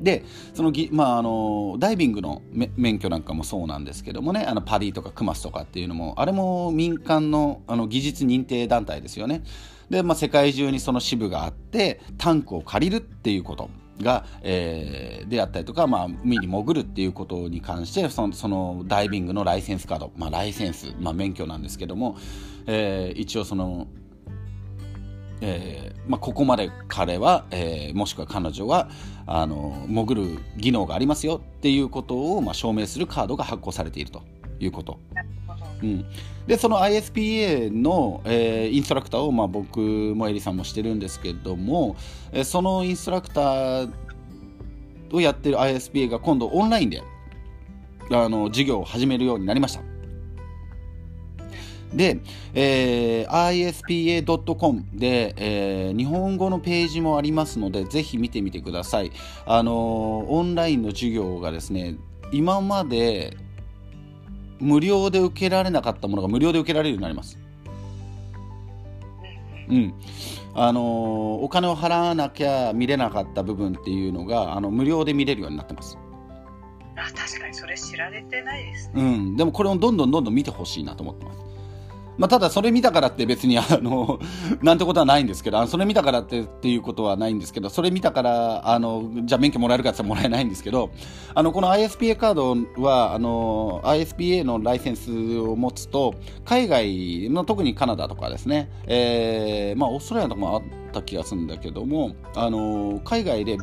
[0.00, 0.24] で
[0.54, 2.42] そのぎ、まあ、あのダイビングの
[2.76, 9.42] 免許なんかもそうなんですけどもねあのパディとかクマスとかっていうのもあれも民間のあの技術認定団体ですよね。
[9.90, 13.68] で、まあ、世界中にその支部があってタンクを借りるっていうこと
[14.00, 22.16] が、えー、であったりとか、まあ、海に潜るっていうことに関してそのそのダイビングのライセンスカード、まあ、ライセンス、まあ、免許なんですけども、
[22.66, 23.88] えー、一応その
[25.40, 28.88] えーまあ、ここまで彼は、えー、もしくは彼女は
[29.26, 34.22] あの潜る技能がありますよっていうことを、まあ、証明するカードが発行されていると
[34.58, 34.98] いうこと。
[35.82, 36.04] うん、
[36.46, 41.96] でその ISPA の、えー、インストラクターを、まあ、僕もエリさんもしてるんですけども、
[42.32, 43.90] えー、そのインストラクター
[45.12, 47.02] をやってる ISPA が今度オンラインで
[48.10, 49.89] あの授業を始めるようになりました。
[51.94, 52.20] で、
[52.54, 59.10] えー、ispa.com で、えー、日本語のページもありますので、ぜひ見てみてください。
[59.46, 59.74] あのー、
[60.28, 61.96] オンラインの授業がですね、
[62.32, 63.36] 今まで
[64.60, 67.38] 無料で受けられなかったものが無料で受けられるようになります。
[69.68, 69.94] うん。
[70.54, 70.84] あのー、
[71.42, 75.98] お金を払わなきゃ見れなかった部分っていうのが、あの、無料で見れるようになってます。
[76.96, 79.02] あ、確かにそれ知られてないですね。
[79.02, 79.36] うん。
[79.36, 81.50] でもこれをどんどんどんどん見てほしいなと思ってます。
[82.18, 84.18] まあ、ただそれ見たからって別にあの
[84.62, 90.90] なんてことはないんですけどそれ見たからってっていうことはないんですけどそれ見たからあのじゃあ免許もらえるかってもらえないんですけど
[91.34, 103.56] あのこの ISPA カードはあの ISPA のライセンスを持つと海外の特にカナダとかですね、えーまあ、オーストラリアとかもあった気がするんだけどもあの海外で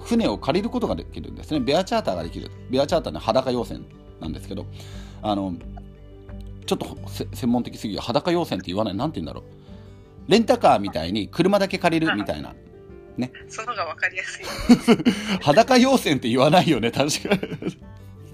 [0.00, 1.60] 船を借りることができるんですね。
[1.60, 2.50] ベアチャーターができる。
[2.70, 3.84] ベアチャーターの裸用船
[4.20, 4.66] なんですけど
[5.22, 5.54] あの
[6.66, 6.96] ちょっと
[7.34, 9.62] 専門的すぎる裸用船って言わないなんて言うんだろう
[10.28, 12.54] レンタカーみたいに車だけ借りるみたいな。
[13.16, 13.32] ね。
[13.48, 14.44] そのが分かりやすい。
[15.42, 17.40] 裸用船って言わないよね、確かに。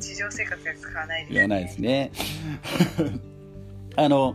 [0.00, 1.34] 日常生活で使わないです、ね。
[1.34, 2.12] 言わないですね。
[3.96, 4.34] あの、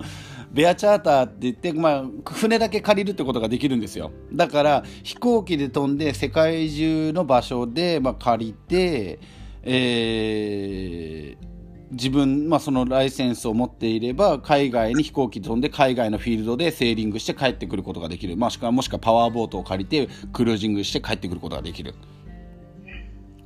[0.52, 4.12] ベアチャーターって言って、まあ、船だけ借りるってことができるんですよ。
[4.34, 9.20] だから、飛行機で飛んで世界中の場所で、まあ、借りて、
[9.64, 11.53] えー、
[11.94, 21.96] 自分、まあ、そのライセンスを持っていれば海外に飛行機飛んで海外のフィールドでセーリングして帰ってくることができる、もしくはもしくはパワーボートを借りてクルージングして帰ってくることができる。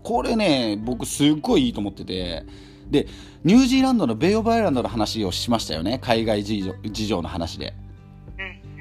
[0.04, 2.45] これね僕すっごいいいと思ってて。
[2.89, 3.06] で
[3.43, 6.00] ニュージーランドのベイオブアイランドの話をしましたよね。
[6.02, 7.74] 海外事情事情の話で。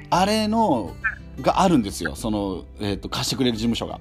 [0.09, 0.93] あれの
[1.41, 2.15] があるんですよ。
[2.15, 3.99] その、えーと、と貸してくれる事務所が。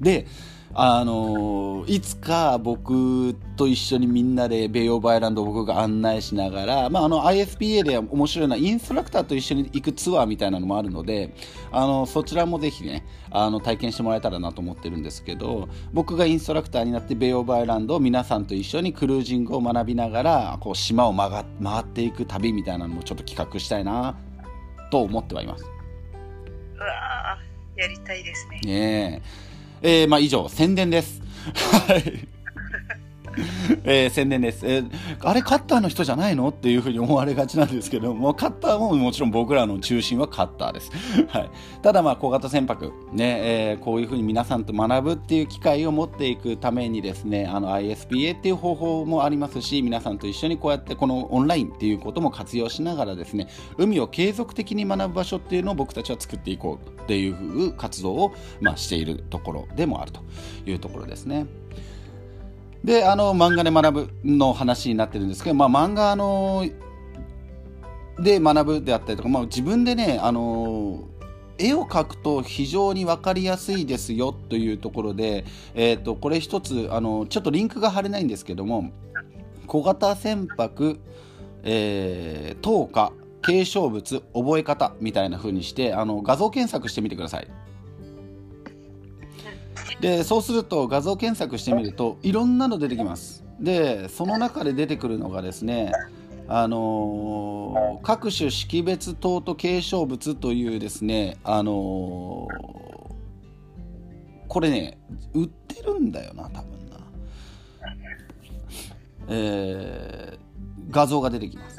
[0.00, 0.26] で
[0.74, 11.34] あのいつか僕と一緒にみんなでベイオブアイランドを僕が案内しながら、まあ、あの ISPA で面白いのはインストラクターと一緒に行くツアーみたいなのもあるので
[11.70, 21.44] あのそちらもぜひねあの体験してもらえたらなと思ってるんですけど僕がインストラクターになってベイオブアイランドを皆さんと一緒にクルージングを学びながらこう島を回
[21.82, 24.16] っていく旅みたいなのもちょっと企画したいな
[24.90, 25.64] と思ってはいます。
[25.64, 27.38] うわ
[27.76, 28.60] やりたいですね。
[28.64, 29.51] ねえ
[29.82, 31.20] えー、まあ以上宣伝です。
[31.88, 32.41] はい。
[33.84, 36.48] えー、宣伝です、えー、あれカッターの人じゃないの？
[36.48, 40.90] っていうふうに思われがちなんですけども カッターももちろん僕らの中心はカッターです、
[41.28, 41.50] はい、
[41.82, 60.20] ただまあ小型船舶ね、えー、こういうふうに皆さんと学ぶっていう機会を持っていくためにですねあの ISPA っていう方法もありますし皆さんと一緒にこうやってこのオンラインっていうことも活用しながらですね海を継続的に学ぶ場所っていうのを僕たちは作っていこうっていう活動を、まあ、しているところでもあると
[60.66, 61.46] いうところですね。
[62.84, 66.66] であの漫画で学ぶの話になってるんですけど、まあ、漫画の
[68.18, 71.04] で学ぶであったりとか、まあ、自分でねあの
[71.58, 78.90] 絵を描くと非常に分かりやすいですよというところで、えー、とこれ一つあのちょっとリンクが貼れないんですけども
[79.66, 80.98] 小型船舶、
[81.62, 83.12] えー、灯火
[83.42, 87.48] 継承物覚え方みたいな風にしてあの画像検索してみてください。
[90.02, 93.44] でそうすると画像検索してみるといろんなの出てきます。
[93.60, 95.92] でその中で出てくるのがですね
[96.48, 103.14] あのー、各種識別等と継承物というですねあのー、
[104.48, 104.98] これね
[105.34, 106.96] 売ってるんだよな多分な。
[109.28, 111.76] えー、画像が出てきます。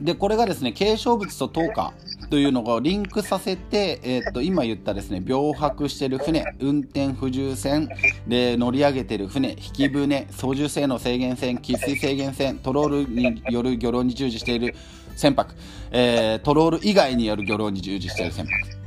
[0.00, 1.92] でこれがですね継承物と等価。
[2.30, 7.88] というのをリンクさせて、えー、と今言ったですね漂白してる船運転不重船
[8.26, 14.74] で乗り上げてる船引き船操縦性の制限船喫水制限船トロールによる漁労に従事している
[15.16, 15.48] 船舶、
[15.90, 18.84] えー、トロール以外による漁労に従事している船舶。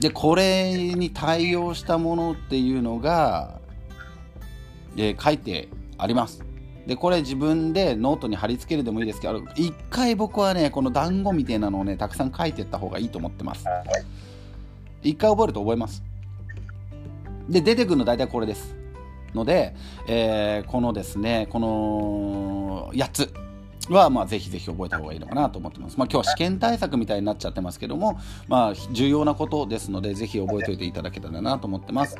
[0.00, 3.60] でこれに対応したものっていうのが、
[4.96, 6.47] えー、書いてあります。
[6.88, 13.66] でこれ自分でノートに貼り付けるでもいいですけど一回僕はねこの団子みたいなのをねたくさん書いていった方がいいと思ってます
[15.02, 16.02] 一回覚えると覚えます
[17.46, 18.74] で出てくるの大体これです
[19.34, 19.76] ので、
[20.08, 23.34] えー、このですねこの8つ
[23.90, 25.98] は、まあ、ぜひぜひ覚えた方がいいのかなと思ってます。
[25.98, 32.18] まあ、今日は試験対策みたいになっちゃってますけども、まあ、重要なことですので、ぜひ覚えておいていただけたらなと思ってます。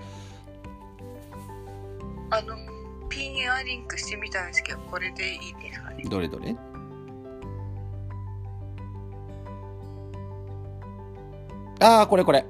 [2.31, 2.68] あの
[3.09, 6.05] ピンエアリンクしてみたんですけど、これでいいですかね？
[6.09, 6.55] どれどれ？
[11.81, 12.45] ああ、これこれ。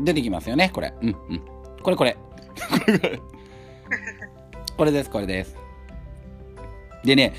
[0.00, 0.92] 出てきますよね、これ。
[1.00, 1.42] うんうん。
[1.82, 2.16] これこれ。
[4.76, 5.56] これです、これです。
[7.04, 7.34] でね、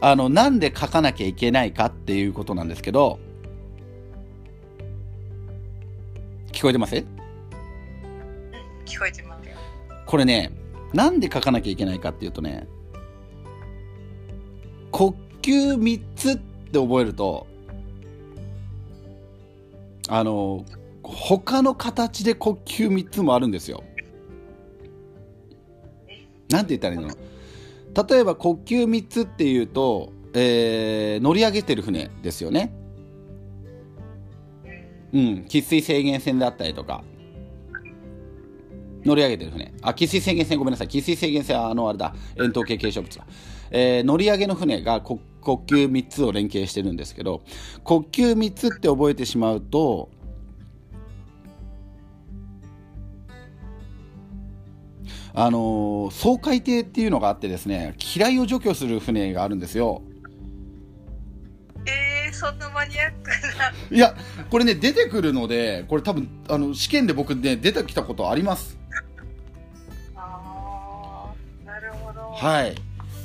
[0.00, 3.18] あの、なんで書かなきゃいけないかっていうことなんですけど、
[6.52, 6.94] 聞こえてます？
[8.84, 9.54] 聞こえてますよ。
[10.06, 10.50] これね、
[10.92, 12.66] なんで書かなきゃいけないかっていうとね
[14.90, 17.46] 呼吸3つって覚えると
[20.08, 20.64] あの
[21.02, 23.82] 他の形で呼吸3つもあるんですよ。
[26.50, 27.14] なんて言ったらいいの？
[28.08, 32.72] 例えば呼吸3つっていうと、えー、乗り上げてる船ですよね。
[35.12, 37.02] うん、喫水制限船であったりとか
[39.04, 39.72] 乗り上げてる船。
[39.82, 40.88] あ、喫水制限船ごめんなさい。
[40.88, 42.14] 喫水制限船はあの、あれだ。
[42.40, 43.26] 円筒形継承物だ。
[43.70, 47.42] えー、乗り上げの船が呼吸3つを連携してるんですけど、
[47.84, 50.10] 呼吸3つって覚えてしまうと、
[55.34, 60.02] あのー、掃海艇っていうのがあってですね、機雷を除去する船があるんですよ。
[61.86, 63.30] えー、そんなマニアック
[63.90, 63.96] な。
[63.96, 64.16] いや、
[64.50, 68.77] これね、出てくるので、これ多分、あの、試験で僕ね、出てきたことあります。
[72.38, 72.74] はい。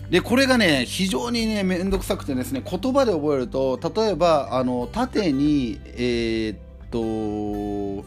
[0.09, 6.57] でこれがね非常にね面倒くさくてですね言葉で覚えると例えばあの縦にえー、っ
[6.91, 8.05] と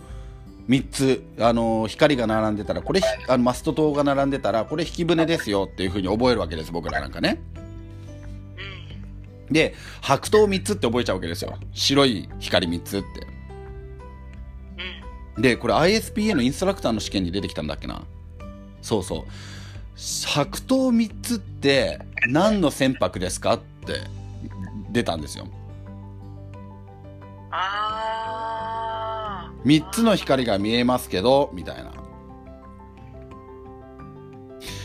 [0.68, 7.40] 3つあの光が並んでたらこれあのマスト灯が並んでたらこれ引き船ですよっていうふうに覚えるわけです僕らなんかね。
[9.50, 11.57] で白桃3つって覚えちゃうわけですよ。
[11.72, 13.02] 白い光3つっ
[15.36, 15.40] て。
[15.40, 18.02] でこれ ISPA のインストラクターの試験に出てきたんだっけな。
[18.82, 19.24] そうそう
[19.97, 23.55] 白桃3つって何の船舶ですか？
[23.55, 24.01] って
[24.90, 25.47] 出たんですよ。
[27.51, 31.92] あ3つの光が見えますけどみたいな。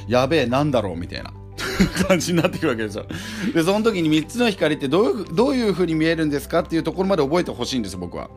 [0.08, 0.98] やべえなんだろう？
[0.98, 1.34] みたいな。
[2.08, 3.06] 感じになってくるわけですよ。
[3.54, 8.30] でその時に3つの光ってどういうどういう風に見えるんですかっていうところまで覚えてほしいんです僕は。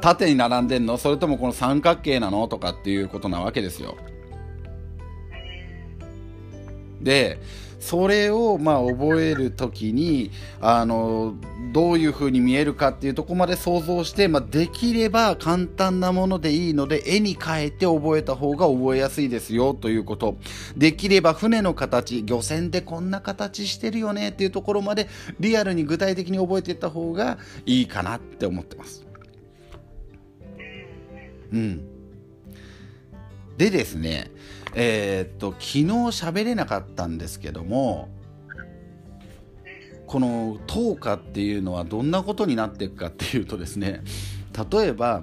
[0.00, 0.96] 縦に並んでんの？
[0.96, 2.46] それともこの三角形なの？
[2.48, 3.96] とかっていうことなわけですよ
[7.02, 7.40] で
[7.82, 10.30] それをまあ覚える時に
[10.60, 11.34] あの
[11.72, 20.36] どういう風に見えるかっていうとこまで想像して、まあ、できれば簡単なものでいいので絵に描いて覚えた方が覚えやすいですよということ
[20.76, 25.08] できれば船の形漁船でこんな形してるよねっていうところまで
[25.40, 29.04] リアルに具体的に覚えていった方がいいかなって思ってます。
[31.52, 31.82] うん、
[33.58, 34.30] でですね
[34.74, 38.08] えーっと昨日喋れなかったんですけども
[40.06, 44.02] この灯火っていうのはどんなことになっていくかっていうとですね
[44.72, 45.22] 例えば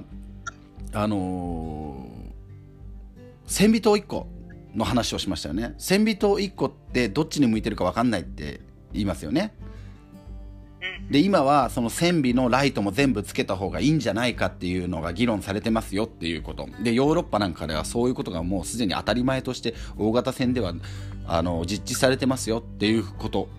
[0.93, 2.19] あのー
[3.49, 4.27] 千尾灯1個
[4.75, 5.73] の話をしましたよね。
[5.79, 8.61] 千尾灯1個ってどっちに向いてるか分かんないって
[8.93, 9.55] 言いますよね。
[11.09, 20.73] で今はその線尾のライトも全部つけた方がいいんじゃないかっていうのが議論されてますよっていうことでヨーロッパなんかではそういうことがもうすでに当たり前として大型船では
[21.25, 23.49] あの実地されてますよっていうこと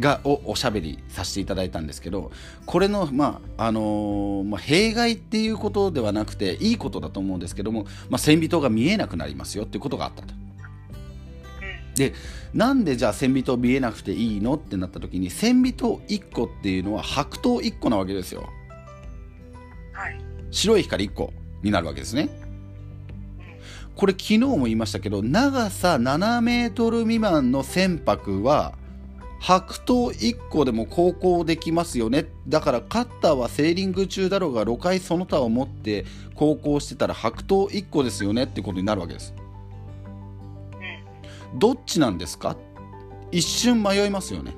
[0.00, 2.30] がをおしゃべりさせていただいたんですけど
[2.66, 10.37] これの、まああのまあ、弊害っていうことではなくていいことだと思うんですけども、まあ、線尾灯が見えなくなりますよっていうことがあったと。
[11.98, 12.14] で
[12.54, 18.48] なんでじゃあ千尾灯見えなくていいのってなった時に千尾灯1個っていうのは白灯1個なわけですよ。
[19.92, 20.20] はい。
[20.50, 21.32] 白い光1個
[21.62, 22.28] になるわけですね。
[23.96, 28.74] これ昨日も言いましたけど長さ7メートル未満の船舶は
[29.40, 32.26] 白灯1個でも航行できますよね。
[32.46, 36.04] だからカッターはセーリング中だろうが路回その他を持って
[36.36, 39.34] 航行してたら白灯1個ですよねってことになるわけです
[41.54, 42.56] どっちなんですか？
[43.30, 44.56] 一瞬迷いますよね。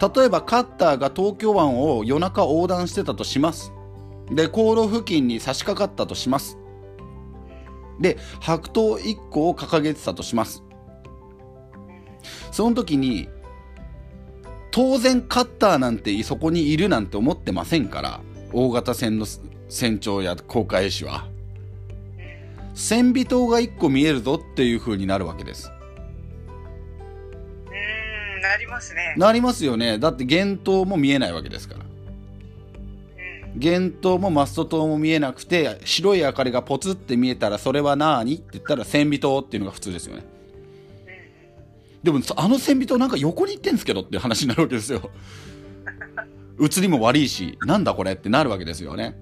[0.00, 3.72] 例えばカッターが東京湾を夜中横断してたとします。
[4.30, 6.58] で航路付近に差し掛かったとします。
[7.98, 10.62] で白灯1個を掲げてたとします。
[12.52, 13.28] その時に
[14.70, 18.20] 当然カッターなんてそこにいるなんて思ってませんから
[18.52, 19.26] 大型船の
[19.68, 21.26] 船長や航海士は。
[22.78, 25.68] 船尾灯が1個見えるぞっていう風になるわけです。
[27.66, 29.14] うーんなりますね。
[29.16, 29.98] なりますよね。
[29.98, 31.80] だって幻灯も見えないわけですから。
[31.80, 31.84] う
[33.56, 33.60] ん。
[33.60, 40.24] 幻灯もマスト灯も見えなくて白い明かりがポツって見えたらそれは何って言ったら千尾灯っていうのが普通ですよね。
[42.04, 45.10] でもあの千尾灯なんか横に行ってんすけどっていう話になるわけですよ。
[46.60, 49.16] 映 りも悪いしなんだこれってなるわけですよね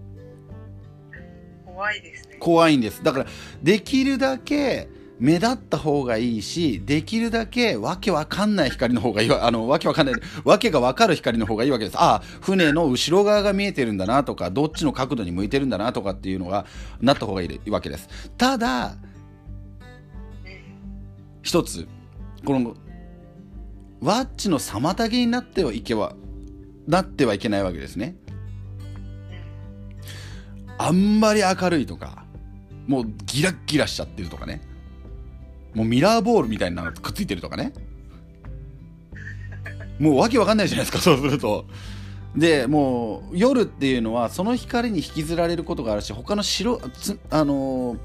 [1.77, 2.37] 怖いですね。
[2.41, 3.05] 怖いんです。
[3.05, 3.27] だから
[3.63, 9.29] できるだけ目立った方がいいしできるだけわけわかんない光の方がいい。
[9.29, 10.15] わ あのわけわかんない。
[10.45, 11.97] わけがわかる光の方がいいわけです。
[11.99, 16.65] ああ船の後ろ側が見えてるんだなとかどっちの角度に向いてるんだなとかっていうのが
[17.03, 18.09] なった方がいいわけです。
[18.39, 18.97] ただ
[21.43, 21.87] 一つ
[22.45, 22.75] この
[24.01, 26.15] ワッチの妨げになってはいけは
[26.87, 28.17] なってはいけないわけですね。
[30.79, 32.25] あんまり明るいとか
[32.87, 34.61] もうギラッギラしちゃってるとかね。
[35.75, 37.73] もうミラーボールみたいなのがくっついてるとかね。
[39.99, 41.67] もうわけわかんないじゃないですかそうすると。
[42.37, 47.99] でもう夜っていうのはその光に引きずられることがあるし他の白つあのー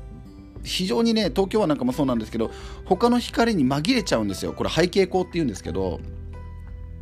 [0.63, 2.51] 非常にね東京湾なんかもそうなんですけど
[2.86, 4.53] 他の光に紛れちゃうんですよ。
[4.53, 5.99] これ背景光っていうんですけど。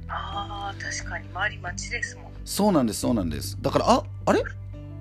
[0.07, 1.28] ああ確かに。
[1.30, 2.26] 周り街ですもん。
[2.45, 3.57] そうなんですそうなんです。
[3.61, 4.41] だからああれ？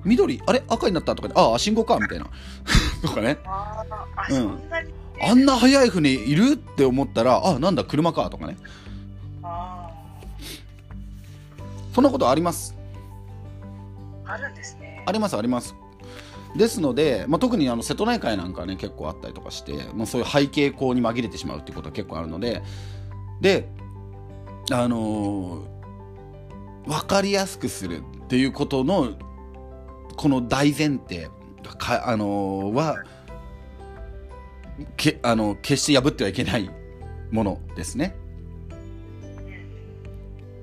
[0.05, 0.41] 緑？
[0.47, 0.63] あれ？
[0.69, 2.27] 赤になったとかでああ信号かみたいな。
[3.03, 3.39] とかね。
[3.45, 4.59] あーあ、うん。
[5.21, 6.53] あんな速い船いる？
[6.53, 8.57] って思ったらあなんだ車かとかね。
[9.43, 9.91] あ
[11.95, 12.75] そんなことあります？
[14.25, 15.03] ーあるんですね。
[15.07, 15.75] ありますあります。
[16.57, 22.63] ですので、まあ、特にあの瀬戸内海なんかはね結構あったりとかして、まあ、そういう背景光に紛れてしまうっていうことは結構あるので
[23.41, 23.69] で
[24.71, 25.79] あのー
[26.87, 29.13] 分かりやすくするっていうことの
[30.19, 31.31] この大前提
[31.79, 33.05] か、あのーは
[34.97, 36.69] けあの決して破ってはいけない
[37.31, 38.17] ものですね。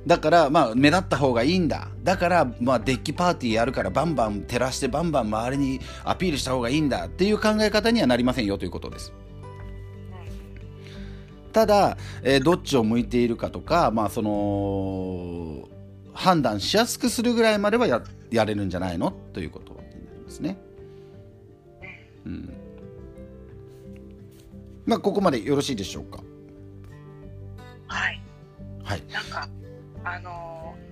[0.05, 1.87] だからまあ目立った方がいいんだ。
[2.03, 7.05] だからまあデッキパーティーやるからバンバン照らしてバンバン周りにアピールした方がいいんだ。
[7.05, 9.13] っていう考え方にはなりませんよということです。
[11.53, 15.69] ただ、えーどっちを向いているかとかまあその
[16.15, 18.01] 判断しやすくするぐらいまではや
[18.31, 19.11] やれるんじゃないの？
[19.33, 20.57] ということになりますね。
[22.25, 22.53] うん
[24.85, 26.23] まあ、ここまでよろしいでしょうか？
[27.87, 28.21] はい
[28.83, 29.03] はい。
[29.11, 29.47] なんか
[30.03, 30.85] あのー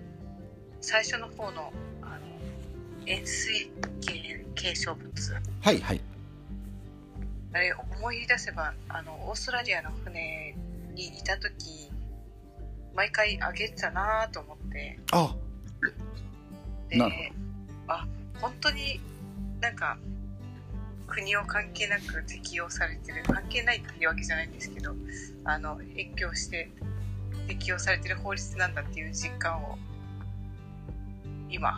[0.86, 1.72] 最初の方の
[2.02, 2.20] あの
[3.06, 3.72] 円錐
[4.02, 5.10] 形継承物
[5.62, 6.02] はい、はい。
[7.54, 10.54] あれ思い出せばあのオーストラリアの船
[10.94, 11.90] にいた時
[12.96, 15.36] 毎回あげてたなと思ってあ、
[16.90, 18.08] でなるほあ
[18.40, 19.00] 本当に
[19.62, 19.98] なんか
[21.08, 24.94] 国を関係なく適用されてる関係ないっていうわけじゃないんですけど
[25.46, 26.70] あの越境して
[27.48, 29.78] 適用されてる法律なんだっていう実感を
[31.50, 31.78] 今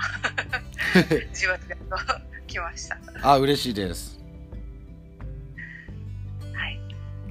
[1.33, 2.15] じわじわと
[2.47, 4.19] きましたあ、嬉しいです。
[6.53, 6.79] はい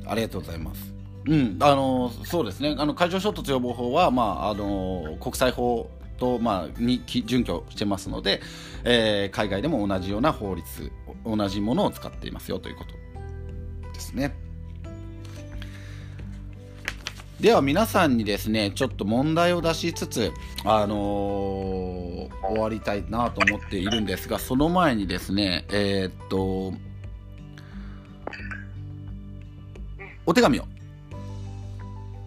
[0.06, 0.93] ありがとうございます。
[1.26, 2.74] うん、あのそうですね。
[2.78, 8.42] あの海上衝突予防法はまああの国際法とまあに準拠してますので、
[8.84, 10.92] えー海外でも同じような法律
[11.24, 12.92] 同じものを使っていますよということ
[13.92, 14.34] ですね。
[17.40, 20.32] では皆さんにですねちょっと問題を出しつつ、
[20.64, 26.74] あのー終わりたいなと思っているんですがその前にですねえーっと
[30.26, 30.66] お手紙を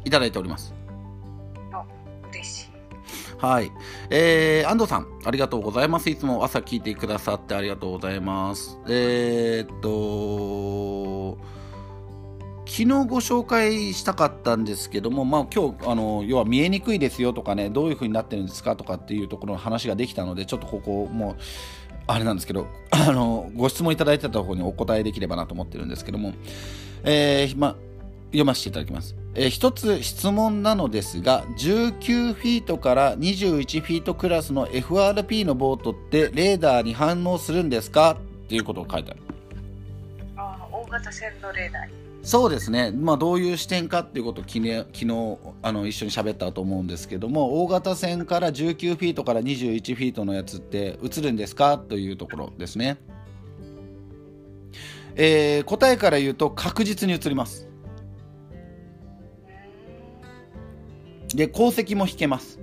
[0.07, 0.73] いただいております。
[2.31, 2.67] 嬉しい
[3.37, 3.71] はい。
[4.09, 6.09] えー、安藤さん、ありがとうございます。
[6.09, 8.79] いつも朝聞いてくださってありがとうございます。
[8.87, 11.37] えー、っと、
[12.65, 21.35] 昨日ご紹介したかったんですけども、まあ今日、あの、要は見えにくいですよとかね、どういう風になってるんですかとかっていうところの話ができたので、ちょっとここもう、
[22.07, 26.33] あれなんですけど、あの、ご質問いただいてた方にお答えできればなと思ってるんですけども、
[27.03, 27.75] えー、まあ、
[28.27, 29.15] 読ませていただきます。
[29.39, 38.17] えー一つ質問なのですが、19フィートから21フィートクラスの FRP のボートってレーダーに反応するんですか？
[38.45, 39.19] っていうことを書いてある。
[40.37, 41.93] あ大型船のレーダーに。
[42.23, 51.77] そうですね、まあ、どういう視点かっていうことを昨日昨日あの一緒に喋ったと思うんですけども大型船から19フィートから21フィートのやつって映るんですか？
[51.77, 52.97] というところですね、
[55.15, 57.69] えー答えから言うと確実に映ります
[61.35, 62.59] で鉱石も引けます。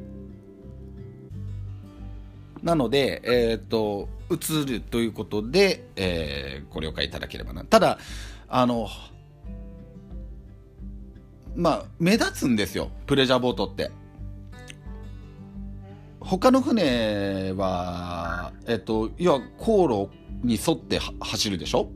[2.62, 7.64] なので、えーっと映るということで、えーご了解いただければな。
[7.64, 7.98] ただ
[8.48, 8.88] あの
[11.54, 13.90] まあ目立つんですよプレジャーボートって。
[16.20, 20.10] 他の船はえっと要は航路
[20.42, 21.90] に沿って走るでしょ？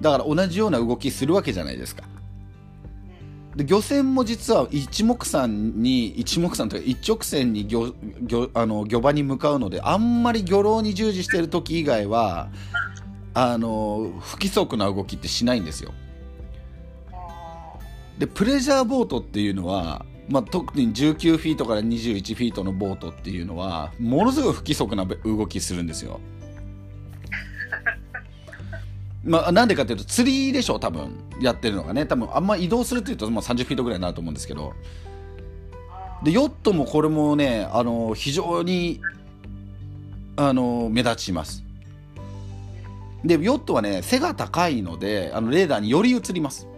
[0.00, 2.02] だから同じような動きするわけじゃないですか。
[3.56, 12.50] で漁船も実は一目散に一目散というか一直線に漁漁あの漁場に向かうのであんまり漁労に従事してる時以外は
[13.34, 15.92] あの不規則な動きってしないんですよ
[18.18, 26.20] でプレジャーボートっていうのは、まあ、特に19フィートから21フィートのボートっていうのはものすごい不規則な動きするんですよ。
[29.24, 31.14] まあ、なんでかっていうと釣りでしょ多分。
[31.40, 32.06] やってるのがね。
[32.06, 34.72] 多分あんま移動するっていうと、まあ、30フィートぐらいになると思うんですけど。
[36.22, 39.00] でヨットもこれもねあの非常に
[40.36, 41.64] あの目立ちます。
[43.24, 46.68] でヨットはね背が高いのであのレーダーにより映ります。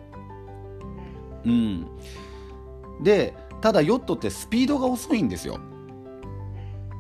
[1.45, 1.87] うん。
[3.03, 5.59] でただヨットってスピードが遅いんですよ。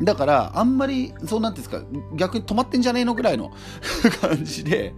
[0.02, 1.82] だからあんまりそうなんですか
[2.16, 3.52] 逆に止まってんじゃねえのぐらいの
[4.20, 4.92] 感じで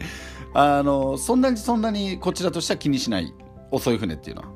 [0.58, 3.34] あのそんなにそんなにこちらとしては気にしない。
[3.70, 4.48] 遅い船っていうのは。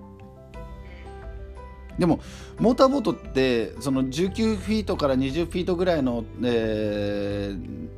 [1.99, 2.21] でも
[2.59, 7.91] モーターボートってその19フィートから20フィートぐらいの、えー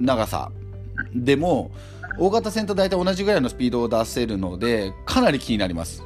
[0.00, 0.52] 長さ
[1.12, 1.72] でも
[2.20, 6.04] 大型船と大体同じぐらいのスピードを出せるのでかなり気になります。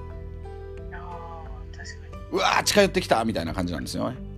[0.92, 2.28] あー確かに。
[2.32, 4.16] うわー近寄ってきたみたいな感じなんですよね。
[4.26, 4.31] うん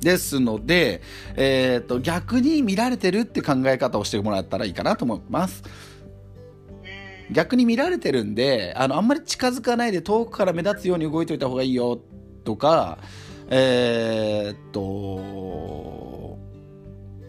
[0.00, 1.02] ですので、
[1.36, 5.62] えー、と逆に見られてるって考え方をしてもらったらいいかなと思います。
[7.30, 12.00] 逆に見られてるんであのあんまり近づかないで遠くから目立つように動いといた方がいいよ
[12.42, 12.98] とか
[13.48, 16.36] えーっと、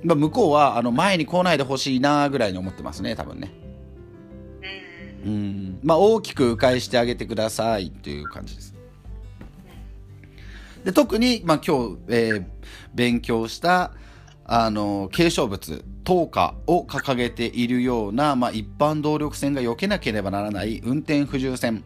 [0.03, 3.53] まあ、向こうはあの前に来ないでほしいなぐらいに思ってますね多分ね。
[3.55, 3.72] うん
[5.26, 5.80] うん。
[5.84, 8.70] まあ大きく迂回してあげてくださいっていう感じです。
[10.84, 12.45] で特に、まあ、今日、えー
[12.93, 13.93] 勉強した
[14.45, 21.84] あの継承物等価を掲げているような、まあ、一般動力線が避けなければならない運転不自由線、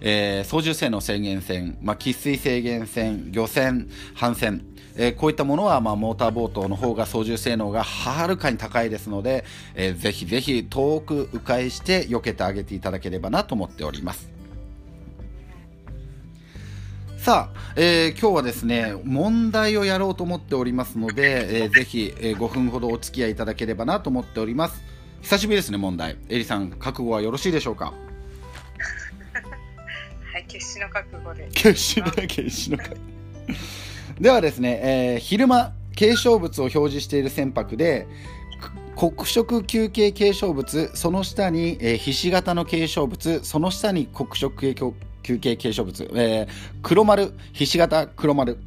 [0.00, 4.64] えー、操縦性能制限線、まあ、喫水制限線漁船帆船
[5.00, 9.44] えー、こういったものは、まあ、モーターボートの方が操縦性能がはるかに高いですので、
[9.76, 14.37] えー、ぜひぜひ遠く迂回して避けてあげていただければなと思っております。
[17.28, 24.82] さあ、えー、今日はですね、問題をやろうと思っておりますので、えー、ぜひ、えー、5分ほどお付き合いいただければなと思っております。
[25.20, 26.16] 久しぶりですね、問題。
[26.30, 27.92] エリさん、覚悟はよろしいでしょうか？
[30.32, 31.50] はい、決死の覚悟で。
[31.52, 33.00] 決死の、 決死の覚悟。
[34.18, 38.08] ではですね、えー、昼間継承物を表示している船舶で
[38.96, 44.62] 黒色球形継承物その下に、えー、ひし形の継承物その下に黒色
[45.28, 46.48] 球形継承物、えー、
[46.82, 48.58] 黒丸ひし形黒丸。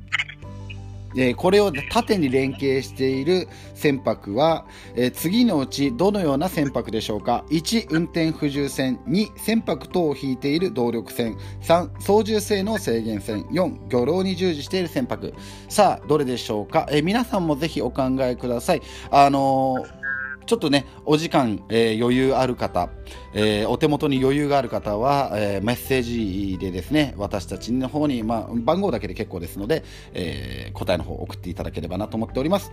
[1.13, 8.97] えー、これを縦に連携している船舶は、えー、次のうちどのような船舶でしょうか？1運転不自由船。
[9.07, 11.35] 2船舶等を引いている動力船。
[11.63, 13.41] 3操縦性の制限船。
[13.51, 15.33] 4漁労に従事している船舶。
[15.67, 18.81] さあどれでしょうか、えー、皆さんもぜひお考えください。
[19.09, 20.00] あのー
[20.45, 22.89] ちょっとね、お時間、えー、余裕ある方、
[23.33, 29.83] えー、お手元に余裕がある方は、えー、メッセージでですね、私たちの方に、まあ、番号だけで結構ですので、
[30.13, 32.71] えー、答えの方を送っていただければなと思っております。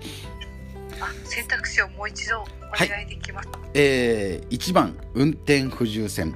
[1.01, 2.45] あ選択肢をもう一度お
[2.77, 6.35] 願いできます、はい、えー、1番、運転不自由船。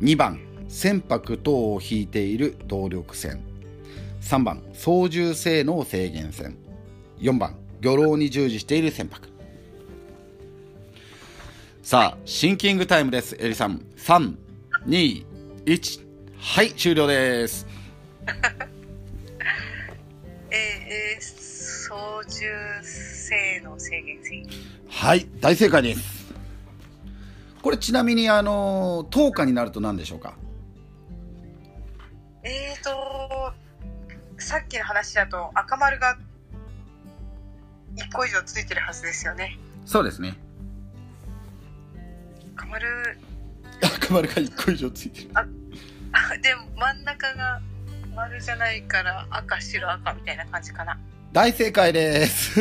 [0.00, 3.40] 2番、船舶等を引いている動力船。
[4.20, 6.56] 3番、操縦性能制限船。
[7.20, 9.35] 4番、漁労に従事している船舶。
[11.86, 13.36] さあ、シンキングタイムです。
[13.38, 13.78] エリさん。
[13.96, 14.36] 3、
[14.86, 15.24] 2、
[15.66, 16.04] 1。
[16.36, 17.64] はい、終了です。
[20.50, 24.42] えー、操縦性の制限制
[24.88, 26.34] はい、大正解です。
[27.62, 30.34] これちなみに、あの、10日になると何でしょうか？
[32.42, 33.54] えーと、
[34.38, 36.18] さっきの話だと赤丸が
[37.94, 39.56] 1個以上ついてるはずですよね。
[39.84, 40.36] そうですね。
[42.56, 43.18] 赤丸
[43.82, 45.30] 赤丸が1個以上ついてる。
[45.34, 45.44] あ
[46.42, 47.60] でも真ん中が
[48.14, 50.98] 丸じゃないから赤白赤みたいな感じかな。
[51.32, 52.60] 大正解です。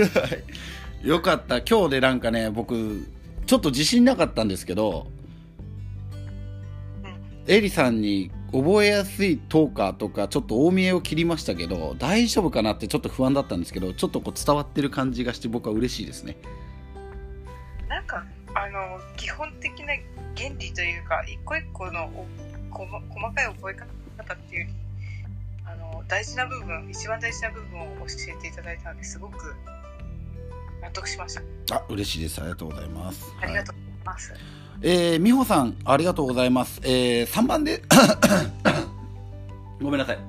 [1.02, 1.62] よかった。
[1.62, 3.08] 今日でなんかね僕
[3.46, 5.08] ちょっと自信なかったんですけど、
[7.48, 16.38] うん、エリさんに覚えやすいトーカーとかちょっと大見えを切りましたけど大丈夫かなってちょっと不安だったんですけどちょっとこう伝わってる感じがして僕は嬉しいですね。
[17.88, 18.26] なんか
[18.56, 19.94] あの基本的な
[20.36, 22.10] 原理というか一個一個の
[22.72, 24.70] 細かい覚え方っていう
[25.66, 29.56] あの大事な部分一番大事な部分を教えていただいたのですごく
[30.82, 31.36] 納得しまし
[31.68, 31.76] た。
[31.76, 32.40] あ嬉しいです。
[32.40, 33.34] ありがとうございます。
[33.42, 34.42] ありがとうございます、はい、
[34.84, 37.82] えー、美穂さんありがとうございます、えー、3番で
[39.82, 40.20] ごめんなさい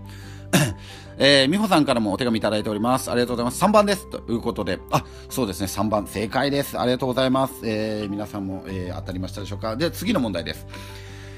[1.19, 3.11] えー、美穂さんからもお手紙いただいております。
[3.11, 3.65] ありがとうございます。
[3.65, 4.11] 3番です。
[4.11, 6.79] ということで、あ、そうですね、3番、正解です。
[6.79, 7.55] ありがとうございます。
[7.65, 9.77] えー、皆さんも、えー、当たりましたでしょうか。
[9.77, 10.67] で、次の問題です。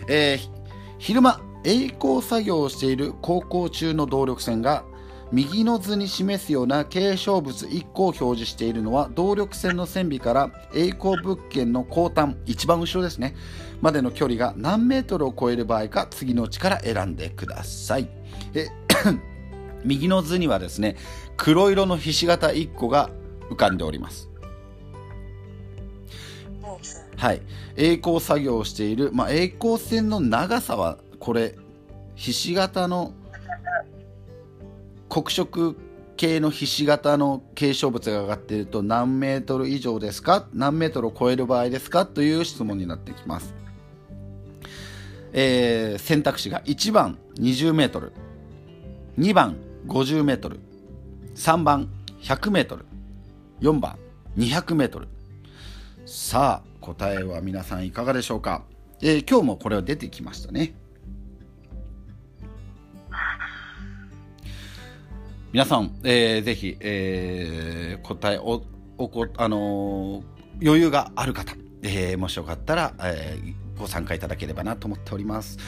[0.08, 0.50] えー、
[0.98, 4.84] 昼間、栄光作業をしている航行中の動力船が、
[5.30, 13.34] 右の図に示すような継承物1個を表示しているのは動力船の船尾から栄光物件の後端一番後ろですね
[13.82, 18.08] までの距離が何メートルを超える場合か次のうちから選んでください
[18.54, 18.68] え
[19.84, 20.96] 右の図にはですね
[21.36, 23.10] 黒色のひし形1個が
[23.50, 24.28] 浮かんでおります。
[27.16, 27.42] はい。
[27.76, 31.56] 栄光作業をしている、まあ、栄光線の長さはこれ
[32.14, 33.12] ひし形の
[35.08, 35.76] 黒色
[36.16, 40.46] 系のひし形の継承物が上がっていると何メートル以上ですか？
[40.52, 42.06] 何メートルを超える場合ですか？
[42.06, 43.54] という質問になってきます、
[45.32, 48.12] えー、選択肢が1番20メートル。
[49.18, 49.56] 2番
[49.88, 50.60] 50メートル。
[51.34, 51.88] 3番
[52.20, 52.84] 100メートル。
[53.60, 53.98] 4番
[54.36, 55.08] 200メートル。
[56.06, 58.62] さあ答えは皆さんいかがでしょうか、
[59.02, 60.72] えー、今日もこれは出てきましたね。
[65.50, 68.62] 皆さん、えー、ぜひ、えー、答えお
[68.98, 75.58] おこ、あのー、余裕がある方、えー、もしよかったら、えー、ご参加いただければなと思っております。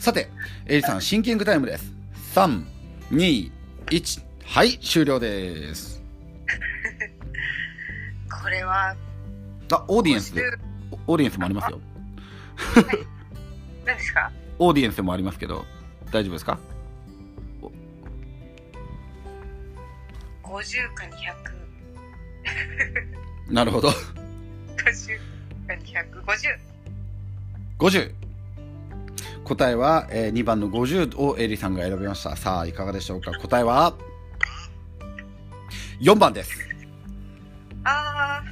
[0.00, 0.30] さて
[0.66, 1.92] エリさんシンキングタイムです。
[2.34, 2.77] 3
[3.10, 3.50] 2
[3.86, 6.02] 1はい終了です。
[8.42, 8.94] これは
[9.72, 10.42] あオーディエンスで。
[11.06, 11.80] オーディエンスもありますよ。
[12.56, 12.84] はい。
[13.84, 14.30] 何ですか？
[14.58, 15.64] オーディエンスもありますけど
[16.10, 16.58] 大丈夫ですか
[20.42, 21.04] ？50か
[23.46, 23.90] 200なるほど。
[23.90, 25.18] 50
[25.66, 26.58] が250
[27.78, 28.12] 50。
[29.48, 32.36] 答えは、えー2番の50をエリさんが選びました。
[32.36, 33.32] さあ、いかがでしょうか？
[33.32, 33.94] 答えは、
[36.00, 36.52] 4番です。
[37.84, 38.42] あ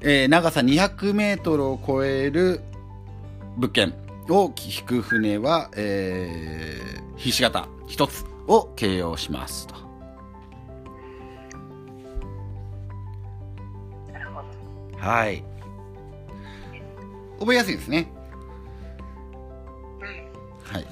[0.00, 2.60] えー長さ200メートルを超える
[3.56, 3.94] 物件
[4.28, 9.74] を引く船は、えー、ひし形一つを形容しますと。
[14.98, 15.44] はい。
[17.38, 18.08] 覚えやすいですね。
[20.68, 20.86] うんはい。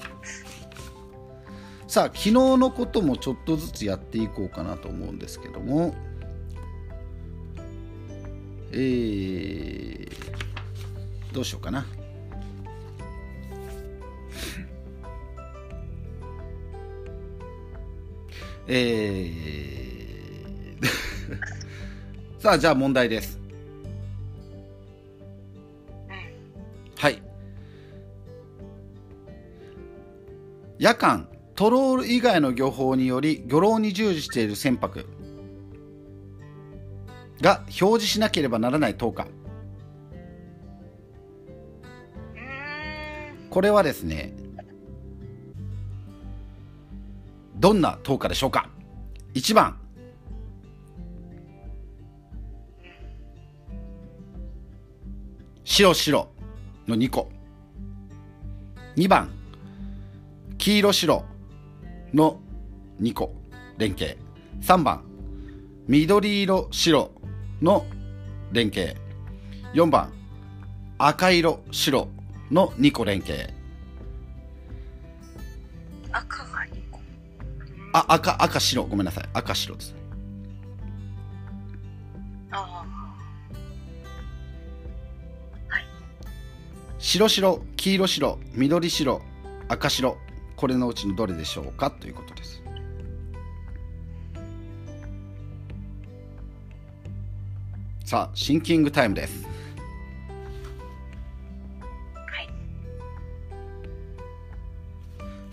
[1.90, 5.94] さあ、昨日のこともちょっとずつやっていこうかなと思うんですけども、
[8.72, 10.08] えー、
[11.32, 11.84] どうしようかな。
[18.68, 20.86] えー、
[22.38, 23.40] さあ、じゃあ問題です。
[26.96, 27.29] はい。
[30.80, 35.04] 夜間トロール以外の漁法により漁労に従事している船舶
[37.42, 39.26] が表示しなければならない10日
[43.50, 44.32] これはですね
[47.56, 48.70] どんな10日でしょうか
[49.34, 49.78] ？1番。
[55.62, 56.26] 白白
[56.88, 57.30] の2個。
[58.96, 59.39] 2番。
[60.60, 61.24] 黄色白
[62.12, 62.38] の
[63.00, 63.32] 2個
[63.78, 64.18] 連携
[64.60, 65.02] 3番
[65.88, 67.10] 緑色白
[67.62, 67.86] の
[68.52, 68.94] 連携
[69.72, 70.12] 4番
[70.98, 72.08] 赤色白
[72.50, 73.48] の2個連携
[76.12, 77.00] 赤が2個
[77.94, 79.94] あ赤赤白ごめんなさい赤白です。
[82.50, 82.84] あ
[86.98, 89.22] 白白黄色白緑白
[89.68, 90.29] 赤白。
[90.60, 92.62] これのうちのどれでしょうかということです。
[98.04, 99.48] さあシンキングタイムです。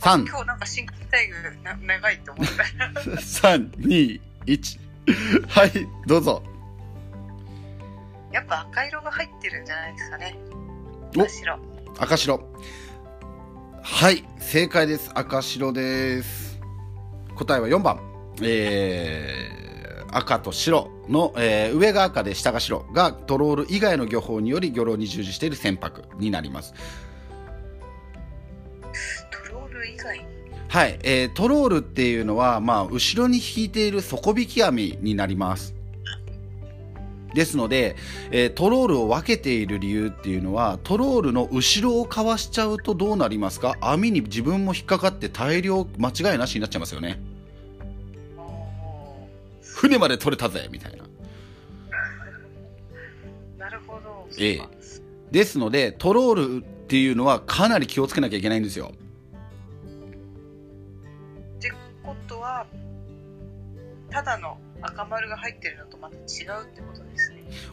[0.02, 3.00] あ3今日なんかシンクタイムな長いと思った。
[3.00, 4.20] 321
[5.48, 5.72] はい
[6.06, 6.44] どうぞ。
[8.34, 10.38] やっぱ赤色が入ってるんじゃないですかね。
[11.16, 11.22] お。
[11.22, 11.60] 赤白。
[11.98, 12.44] 赤白
[13.90, 15.10] はい正解です。
[15.16, 16.60] 赤白です。
[17.36, 18.00] 答えは4番。
[18.44, 26.76] えー、赤と白の、えー上が赤で下が白がトロール以外の漁法により漁労に従事している船舶になります。
[29.32, 30.26] トロール以外に？
[30.68, 35.74] はい、えートロールっていうのは、まあ、後ろに引いている底引き網になります
[37.38, 37.96] ですので、
[38.32, 43.76] えートロールを分けている理由っていうのはトロールの後ろをかわしちゃうとどうなりますか？
[43.80, 47.20] 網に自分も引っかかって大量間違いなしになっちゃいますよね。
[49.62, 51.04] 船まで取れたぜみたいな。
[53.66, 54.28] なるほど。
[54.40, 54.62] ええ。
[55.30, 58.94] ですのでトロールっていうのはかなり気をつけなきゃいけないんですよ。
[61.60, 61.72] って
[62.04, 62.66] ことは
[64.10, 66.26] ただの赤丸が入ってるのとまた違うっ
[66.74, 67.07] てこと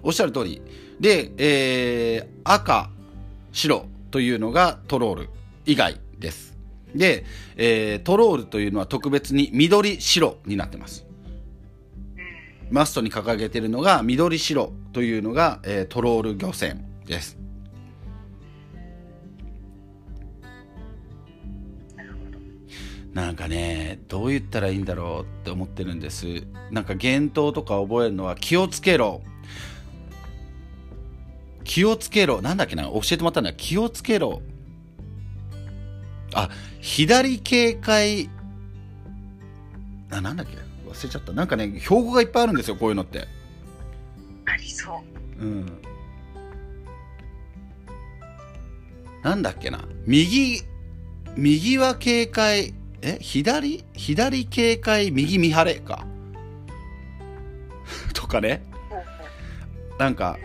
[0.02, 0.60] おっしゃる通り。
[1.00, 2.90] で、えー赤
[3.52, 5.28] 白というのがトロール
[5.64, 6.56] 以外です。
[6.94, 7.24] で、
[7.56, 11.06] えートロールというのは特別に緑白になってます。
[12.70, 17.38] マストに掲げているのが緑白というのが、えートロール漁船です。
[21.96, 22.38] なるほど
[23.12, 26.44] なんかねどう言ったらいいんだろうって思ってるんです。
[26.70, 29.22] なんか言動とか覚えるのは気をつけろ。
[31.64, 32.40] 気をつけろ。
[32.42, 32.84] なんだっけな？
[32.84, 34.42] 教えてもらったのは気をつけろ。
[36.34, 36.50] あ
[36.80, 38.28] 左警戒。
[40.10, 40.56] あなんだっけ？
[40.88, 41.32] 忘れちゃった。
[41.32, 43.26] なんかね標語がいっぱいあるんですよこういうのって。
[44.46, 45.02] ありそ
[45.40, 45.42] う。
[45.42, 45.72] うん。
[49.22, 49.84] なんだっけな？
[50.06, 50.62] 右
[51.36, 52.74] 右は警戒。
[53.00, 53.18] え？
[53.20, 53.84] 左？
[53.94, 55.10] 左警戒？
[55.10, 56.06] 右見張れか。
[58.12, 58.62] とかね。
[59.98, 60.38] なんか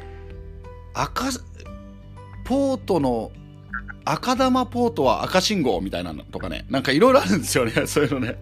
[1.02, 1.30] 赤
[2.44, 3.32] ポートの
[4.04, 6.66] 赤玉ポートは赤信号みたいなのとかね。
[6.70, 7.72] なんかいろいろあるんですよね。
[7.88, 8.38] そういうのね。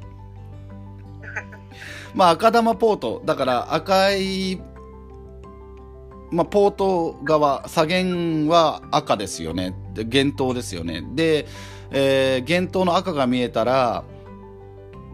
[2.16, 3.22] まあ赤玉ポート。
[3.26, 4.60] だから赤い
[6.30, 9.76] まあ、ポート側左舷は赤ですよね。
[9.93, 11.03] で厳冬ですよね。
[11.16, 11.47] で、
[11.91, 14.03] えー、厳冬の赤が見えたら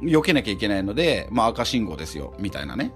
[0.01, 2.33] 避けなきゃいけないので、まあ、赤信号ですよ。
[2.39, 2.93] みたいなね。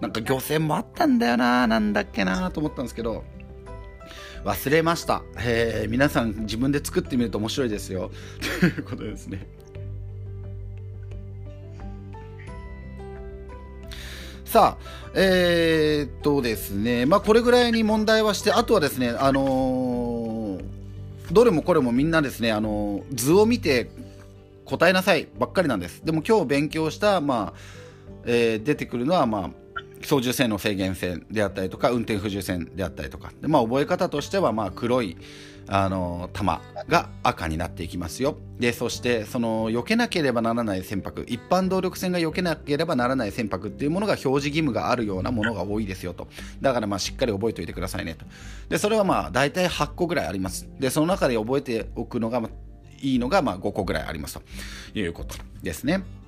[0.00, 1.66] なんか漁船もあったんだよな。
[1.66, 3.24] なんだっけなと思ったんですけど。
[4.44, 8.10] 忘れました、えー、皆さん自分で作ってみると面白いですよ。
[8.60, 9.46] ということですね。
[14.44, 17.06] さあえー、っとですね。
[17.06, 20.62] まあこれぐらいに問題はしてあとはですねあのー、
[21.32, 23.90] どれもこれもみんなですねあのー、図を見て
[24.66, 26.02] 答えなさいばっかりなんです。
[26.04, 27.58] でも今日勉強したまあ、
[28.26, 29.63] えー、出てくるのはまあ
[30.04, 33.32] 操縦性の制限線であったりとか運転不自由線であったりとか。
[33.40, 35.16] で、まあ、覚え方としてはまあ黒い
[35.66, 38.36] あの玉が赤になっていきますよ。
[38.58, 46.28] でそしてその避けなければならない船舶一般動力船が避けなければならない船舶っていうものが表示義務があるようなものが多いですよと。
[46.60, 48.26] だからまあしっかり覚えておいてくださいねと。
[48.68, 50.68] でそれはまあ大体8個ぐらいあります。
[50.78, 52.42] でその中で覚えておくのが
[53.00, 54.34] いいのがまあ5個ぐらいあります
[54.92, 56.23] ということですね。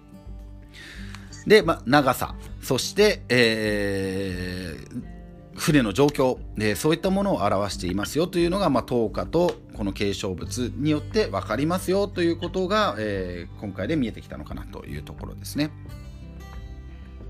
[1.47, 5.17] で、ま、長さ、そして、えー、
[5.55, 15.71] 船の状況、でそういったものを表していますよというのが、まあ、等価とこの継承物によって分かりますよということが、えー、今回で見えてきたのかなというところですね。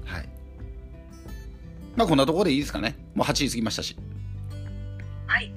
[0.05, 0.29] はい。
[1.97, 2.97] まあこんなところでいいですかね。
[3.14, 3.97] もう8時過ぎましたし。
[5.27, 5.53] はい。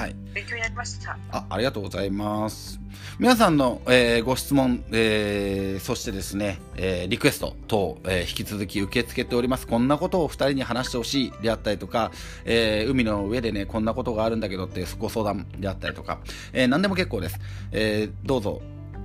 [0.00, 0.16] はい。
[0.32, 1.18] 勉強になりました。
[1.30, 2.80] あ、ありがとうございます。
[3.18, 9.66] 皆さんの、えー、ご質問、えー、そしてですね、えー、リクエスト等、え引き続き受け付けております。
[9.66, 12.12] こんなことを2人に話してほしいであったりとか、
[12.46, 16.20] え海の上でね、こんなことがあるんだけどってご相談であったりとか、
[16.54, 17.38] え何でも結構です。
[17.70, 18.62] えどうぞ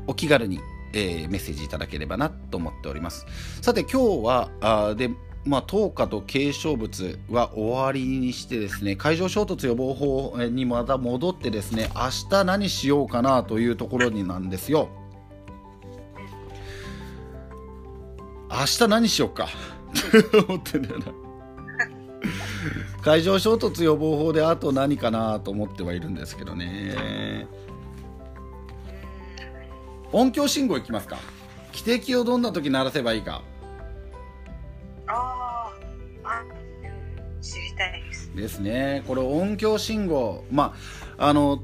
[0.07, 0.61] お気軽に、
[0.93, 3.25] えメッセージいただければなと思っております。
[3.61, 5.09] さて今日は、あで
[5.45, 14.89] まあ、投下と継承物は終わりにしてですね海上衝突予防法にまた戻ってですね明日何しようかなというところになんですよ。
[18.49, 19.47] 明日何しようか。
[20.47, 21.05] 思ってんだよな。
[23.01, 27.47] 海上衝突予防法であと何かなと思ってはいるんですけどね。
[30.11, 31.17] 音響信号いきますか。
[31.71, 33.43] 汽笛をどんな時鳴らせばいいか。
[35.07, 35.71] あ
[36.23, 36.43] あ
[37.41, 38.35] 知りたいです。
[38.35, 39.03] ですね。
[39.07, 40.43] これ音響信号。
[40.51, 40.73] ま
[41.17, 41.61] ああの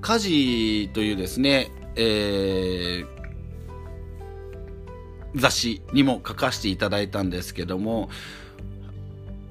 [0.00, 3.06] 火事というですね、えー、
[5.34, 8.08] 雑誌にも書かせていただいたんですけども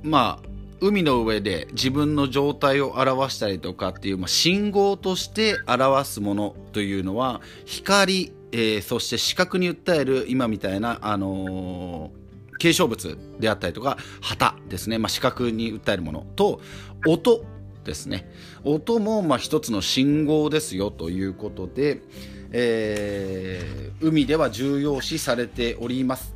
[0.02, 0.48] まあ
[0.80, 12.26] 海の上で自分の状態を表したりとかっていう、まあ、信号として表すものというのは光、えー、そして視覚に訴える今みたいな、あのー
[12.58, 16.62] 継承物であったりとか旗ですね、まあ、視覚に訴えるものと
[17.06, 17.44] 音
[17.84, 18.32] ですね。
[18.64, 22.02] 音もまあ一つの信号ですよということで、
[22.52, 26.34] えー、海では重要視されております。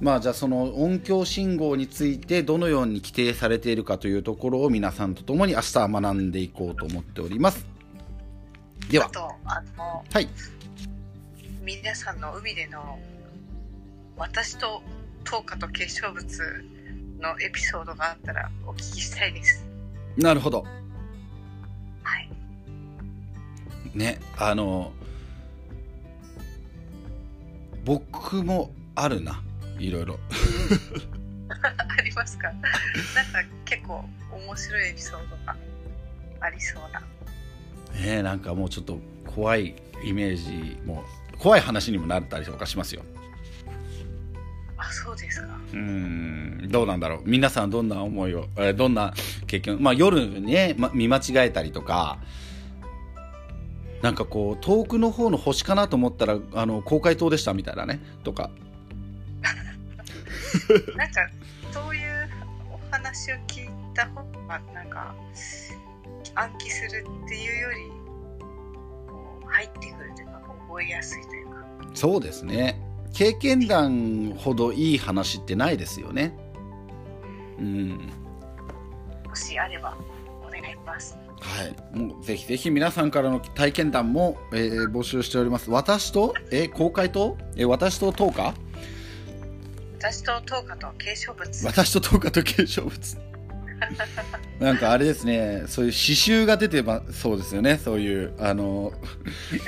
[0.00, 7.66] まあ、じゃあその音響信号についてどのように規定されているかというところを皆さんと共に明日は学んでいこうと思っております。
[8.90, 9.10] では。
[9.44, 10.28] あの、はい、
[11.60, 12.98] 皆さんの海での
[14.16, 14.82] 私と
[15.24, 16.24] 等価と結晶物
[17.20, 19.64] のエピソードがあったらお聞きしたいです。
[20.16, 20.64] なるほど。
[22.02, 22.30] はい。
[23.94, 24.92] ねあの
[27.84, 29.42] 僕もあるな
[29.78, 30.18] いろいろ。
[31.98, 32.48] ありますか？
[32.52, 32.68] なんか
[33.66, 35.56] 結構面白いエピソードが
[36.40, 37.02] ありそうな。
[38.00, 41.04] ねなんかもうちょっと怖いイメージも
[41.40, 43.02] 怖い話にもなったりとかしますよ。
[44.76, 45.48] あそうですか。
[45.72, 46.68] うん。
[46.70, 47.22] どうなんだろう。
[47.24, 49.12] 皆さんどんな思いを、えー、どんな
[49.46, 52.18] 経験まあ夜ね、ま、見間違えたりとか
[54.02, 58.00] なんかこう遠くの方の星かなと思ったらあの公開塔でしたみたいなね。
[58.22, 58.50] とか。
[60.96, 61.28] なんか
[61.70, 62.28] そういう
[62.72, 65.14] お話を聞いた方がなんか
[66.34, 67.78] 暗記するっていうより
[69.46, 70.29] 入ってくるというか
[70.70, 71.52] 覚えやすいというか
[71.94, 72.80] そうですね
[73.12, 76.36] 経験談ほどいい話ってないですよね。
[77.58, 78.10] うん。
[79.28, 79.96] もしあれば
[80.46, 81.16] お願いします。
[81.40, 85.70] はい、もうぜひぜひ皆さんからの体験談も、えー、募集しております。
[85.70, 88.54] 私と、えー、公開と、えー、私と10日
[89.98, 91.66] 私と10日と継承物。
[91.66, 93.29] 私と10日と継承物。
[94.60, 98.92] なんかあれですね、そういう詩集が出てばそうですよね、そういうあの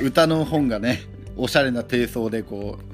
[0.01, 1.03] 歌の本がね、
[1.37, 2.85] おしゃれな低層でこう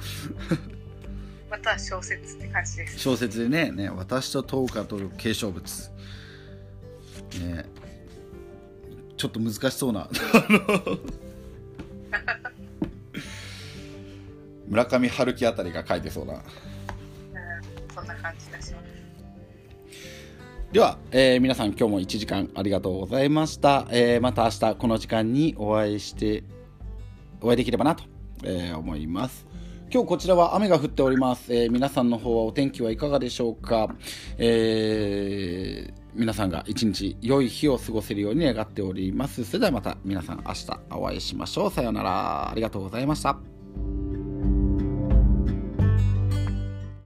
[1.50, 2.98] または小説って感じです。
[2.98, 5.90] 小説でねね私と10日と継承物。
[7.40, 7.64] ね
[9.16, 10.08] ちょっと難しそうな
[14.68, 16.42] 村上春樹あたりが書いてそうな、うん、
[17.92, 18.87] そんな感じがします
[20.72, 26.44] では、えー皆さん今日も1時間ありがとうございました、えーまた明日この時間にお会いして
[27.40, 28.04] お会いできればなと、
[28.44, 29.46] えー思います。
[29.90, 33.88] 今日こちらは雨が降っております、えー皆さんの方はお天気はいかがでしょうか、
[34.36, 39.44] えー皆さんが一日良い日を過ごせるように願っております。
[39.44, 41.70] それではまた皆さん明日お会いしましょう。
[41.70, 42.50] さようなら。
[42.50, 43.57] ありがとうございました。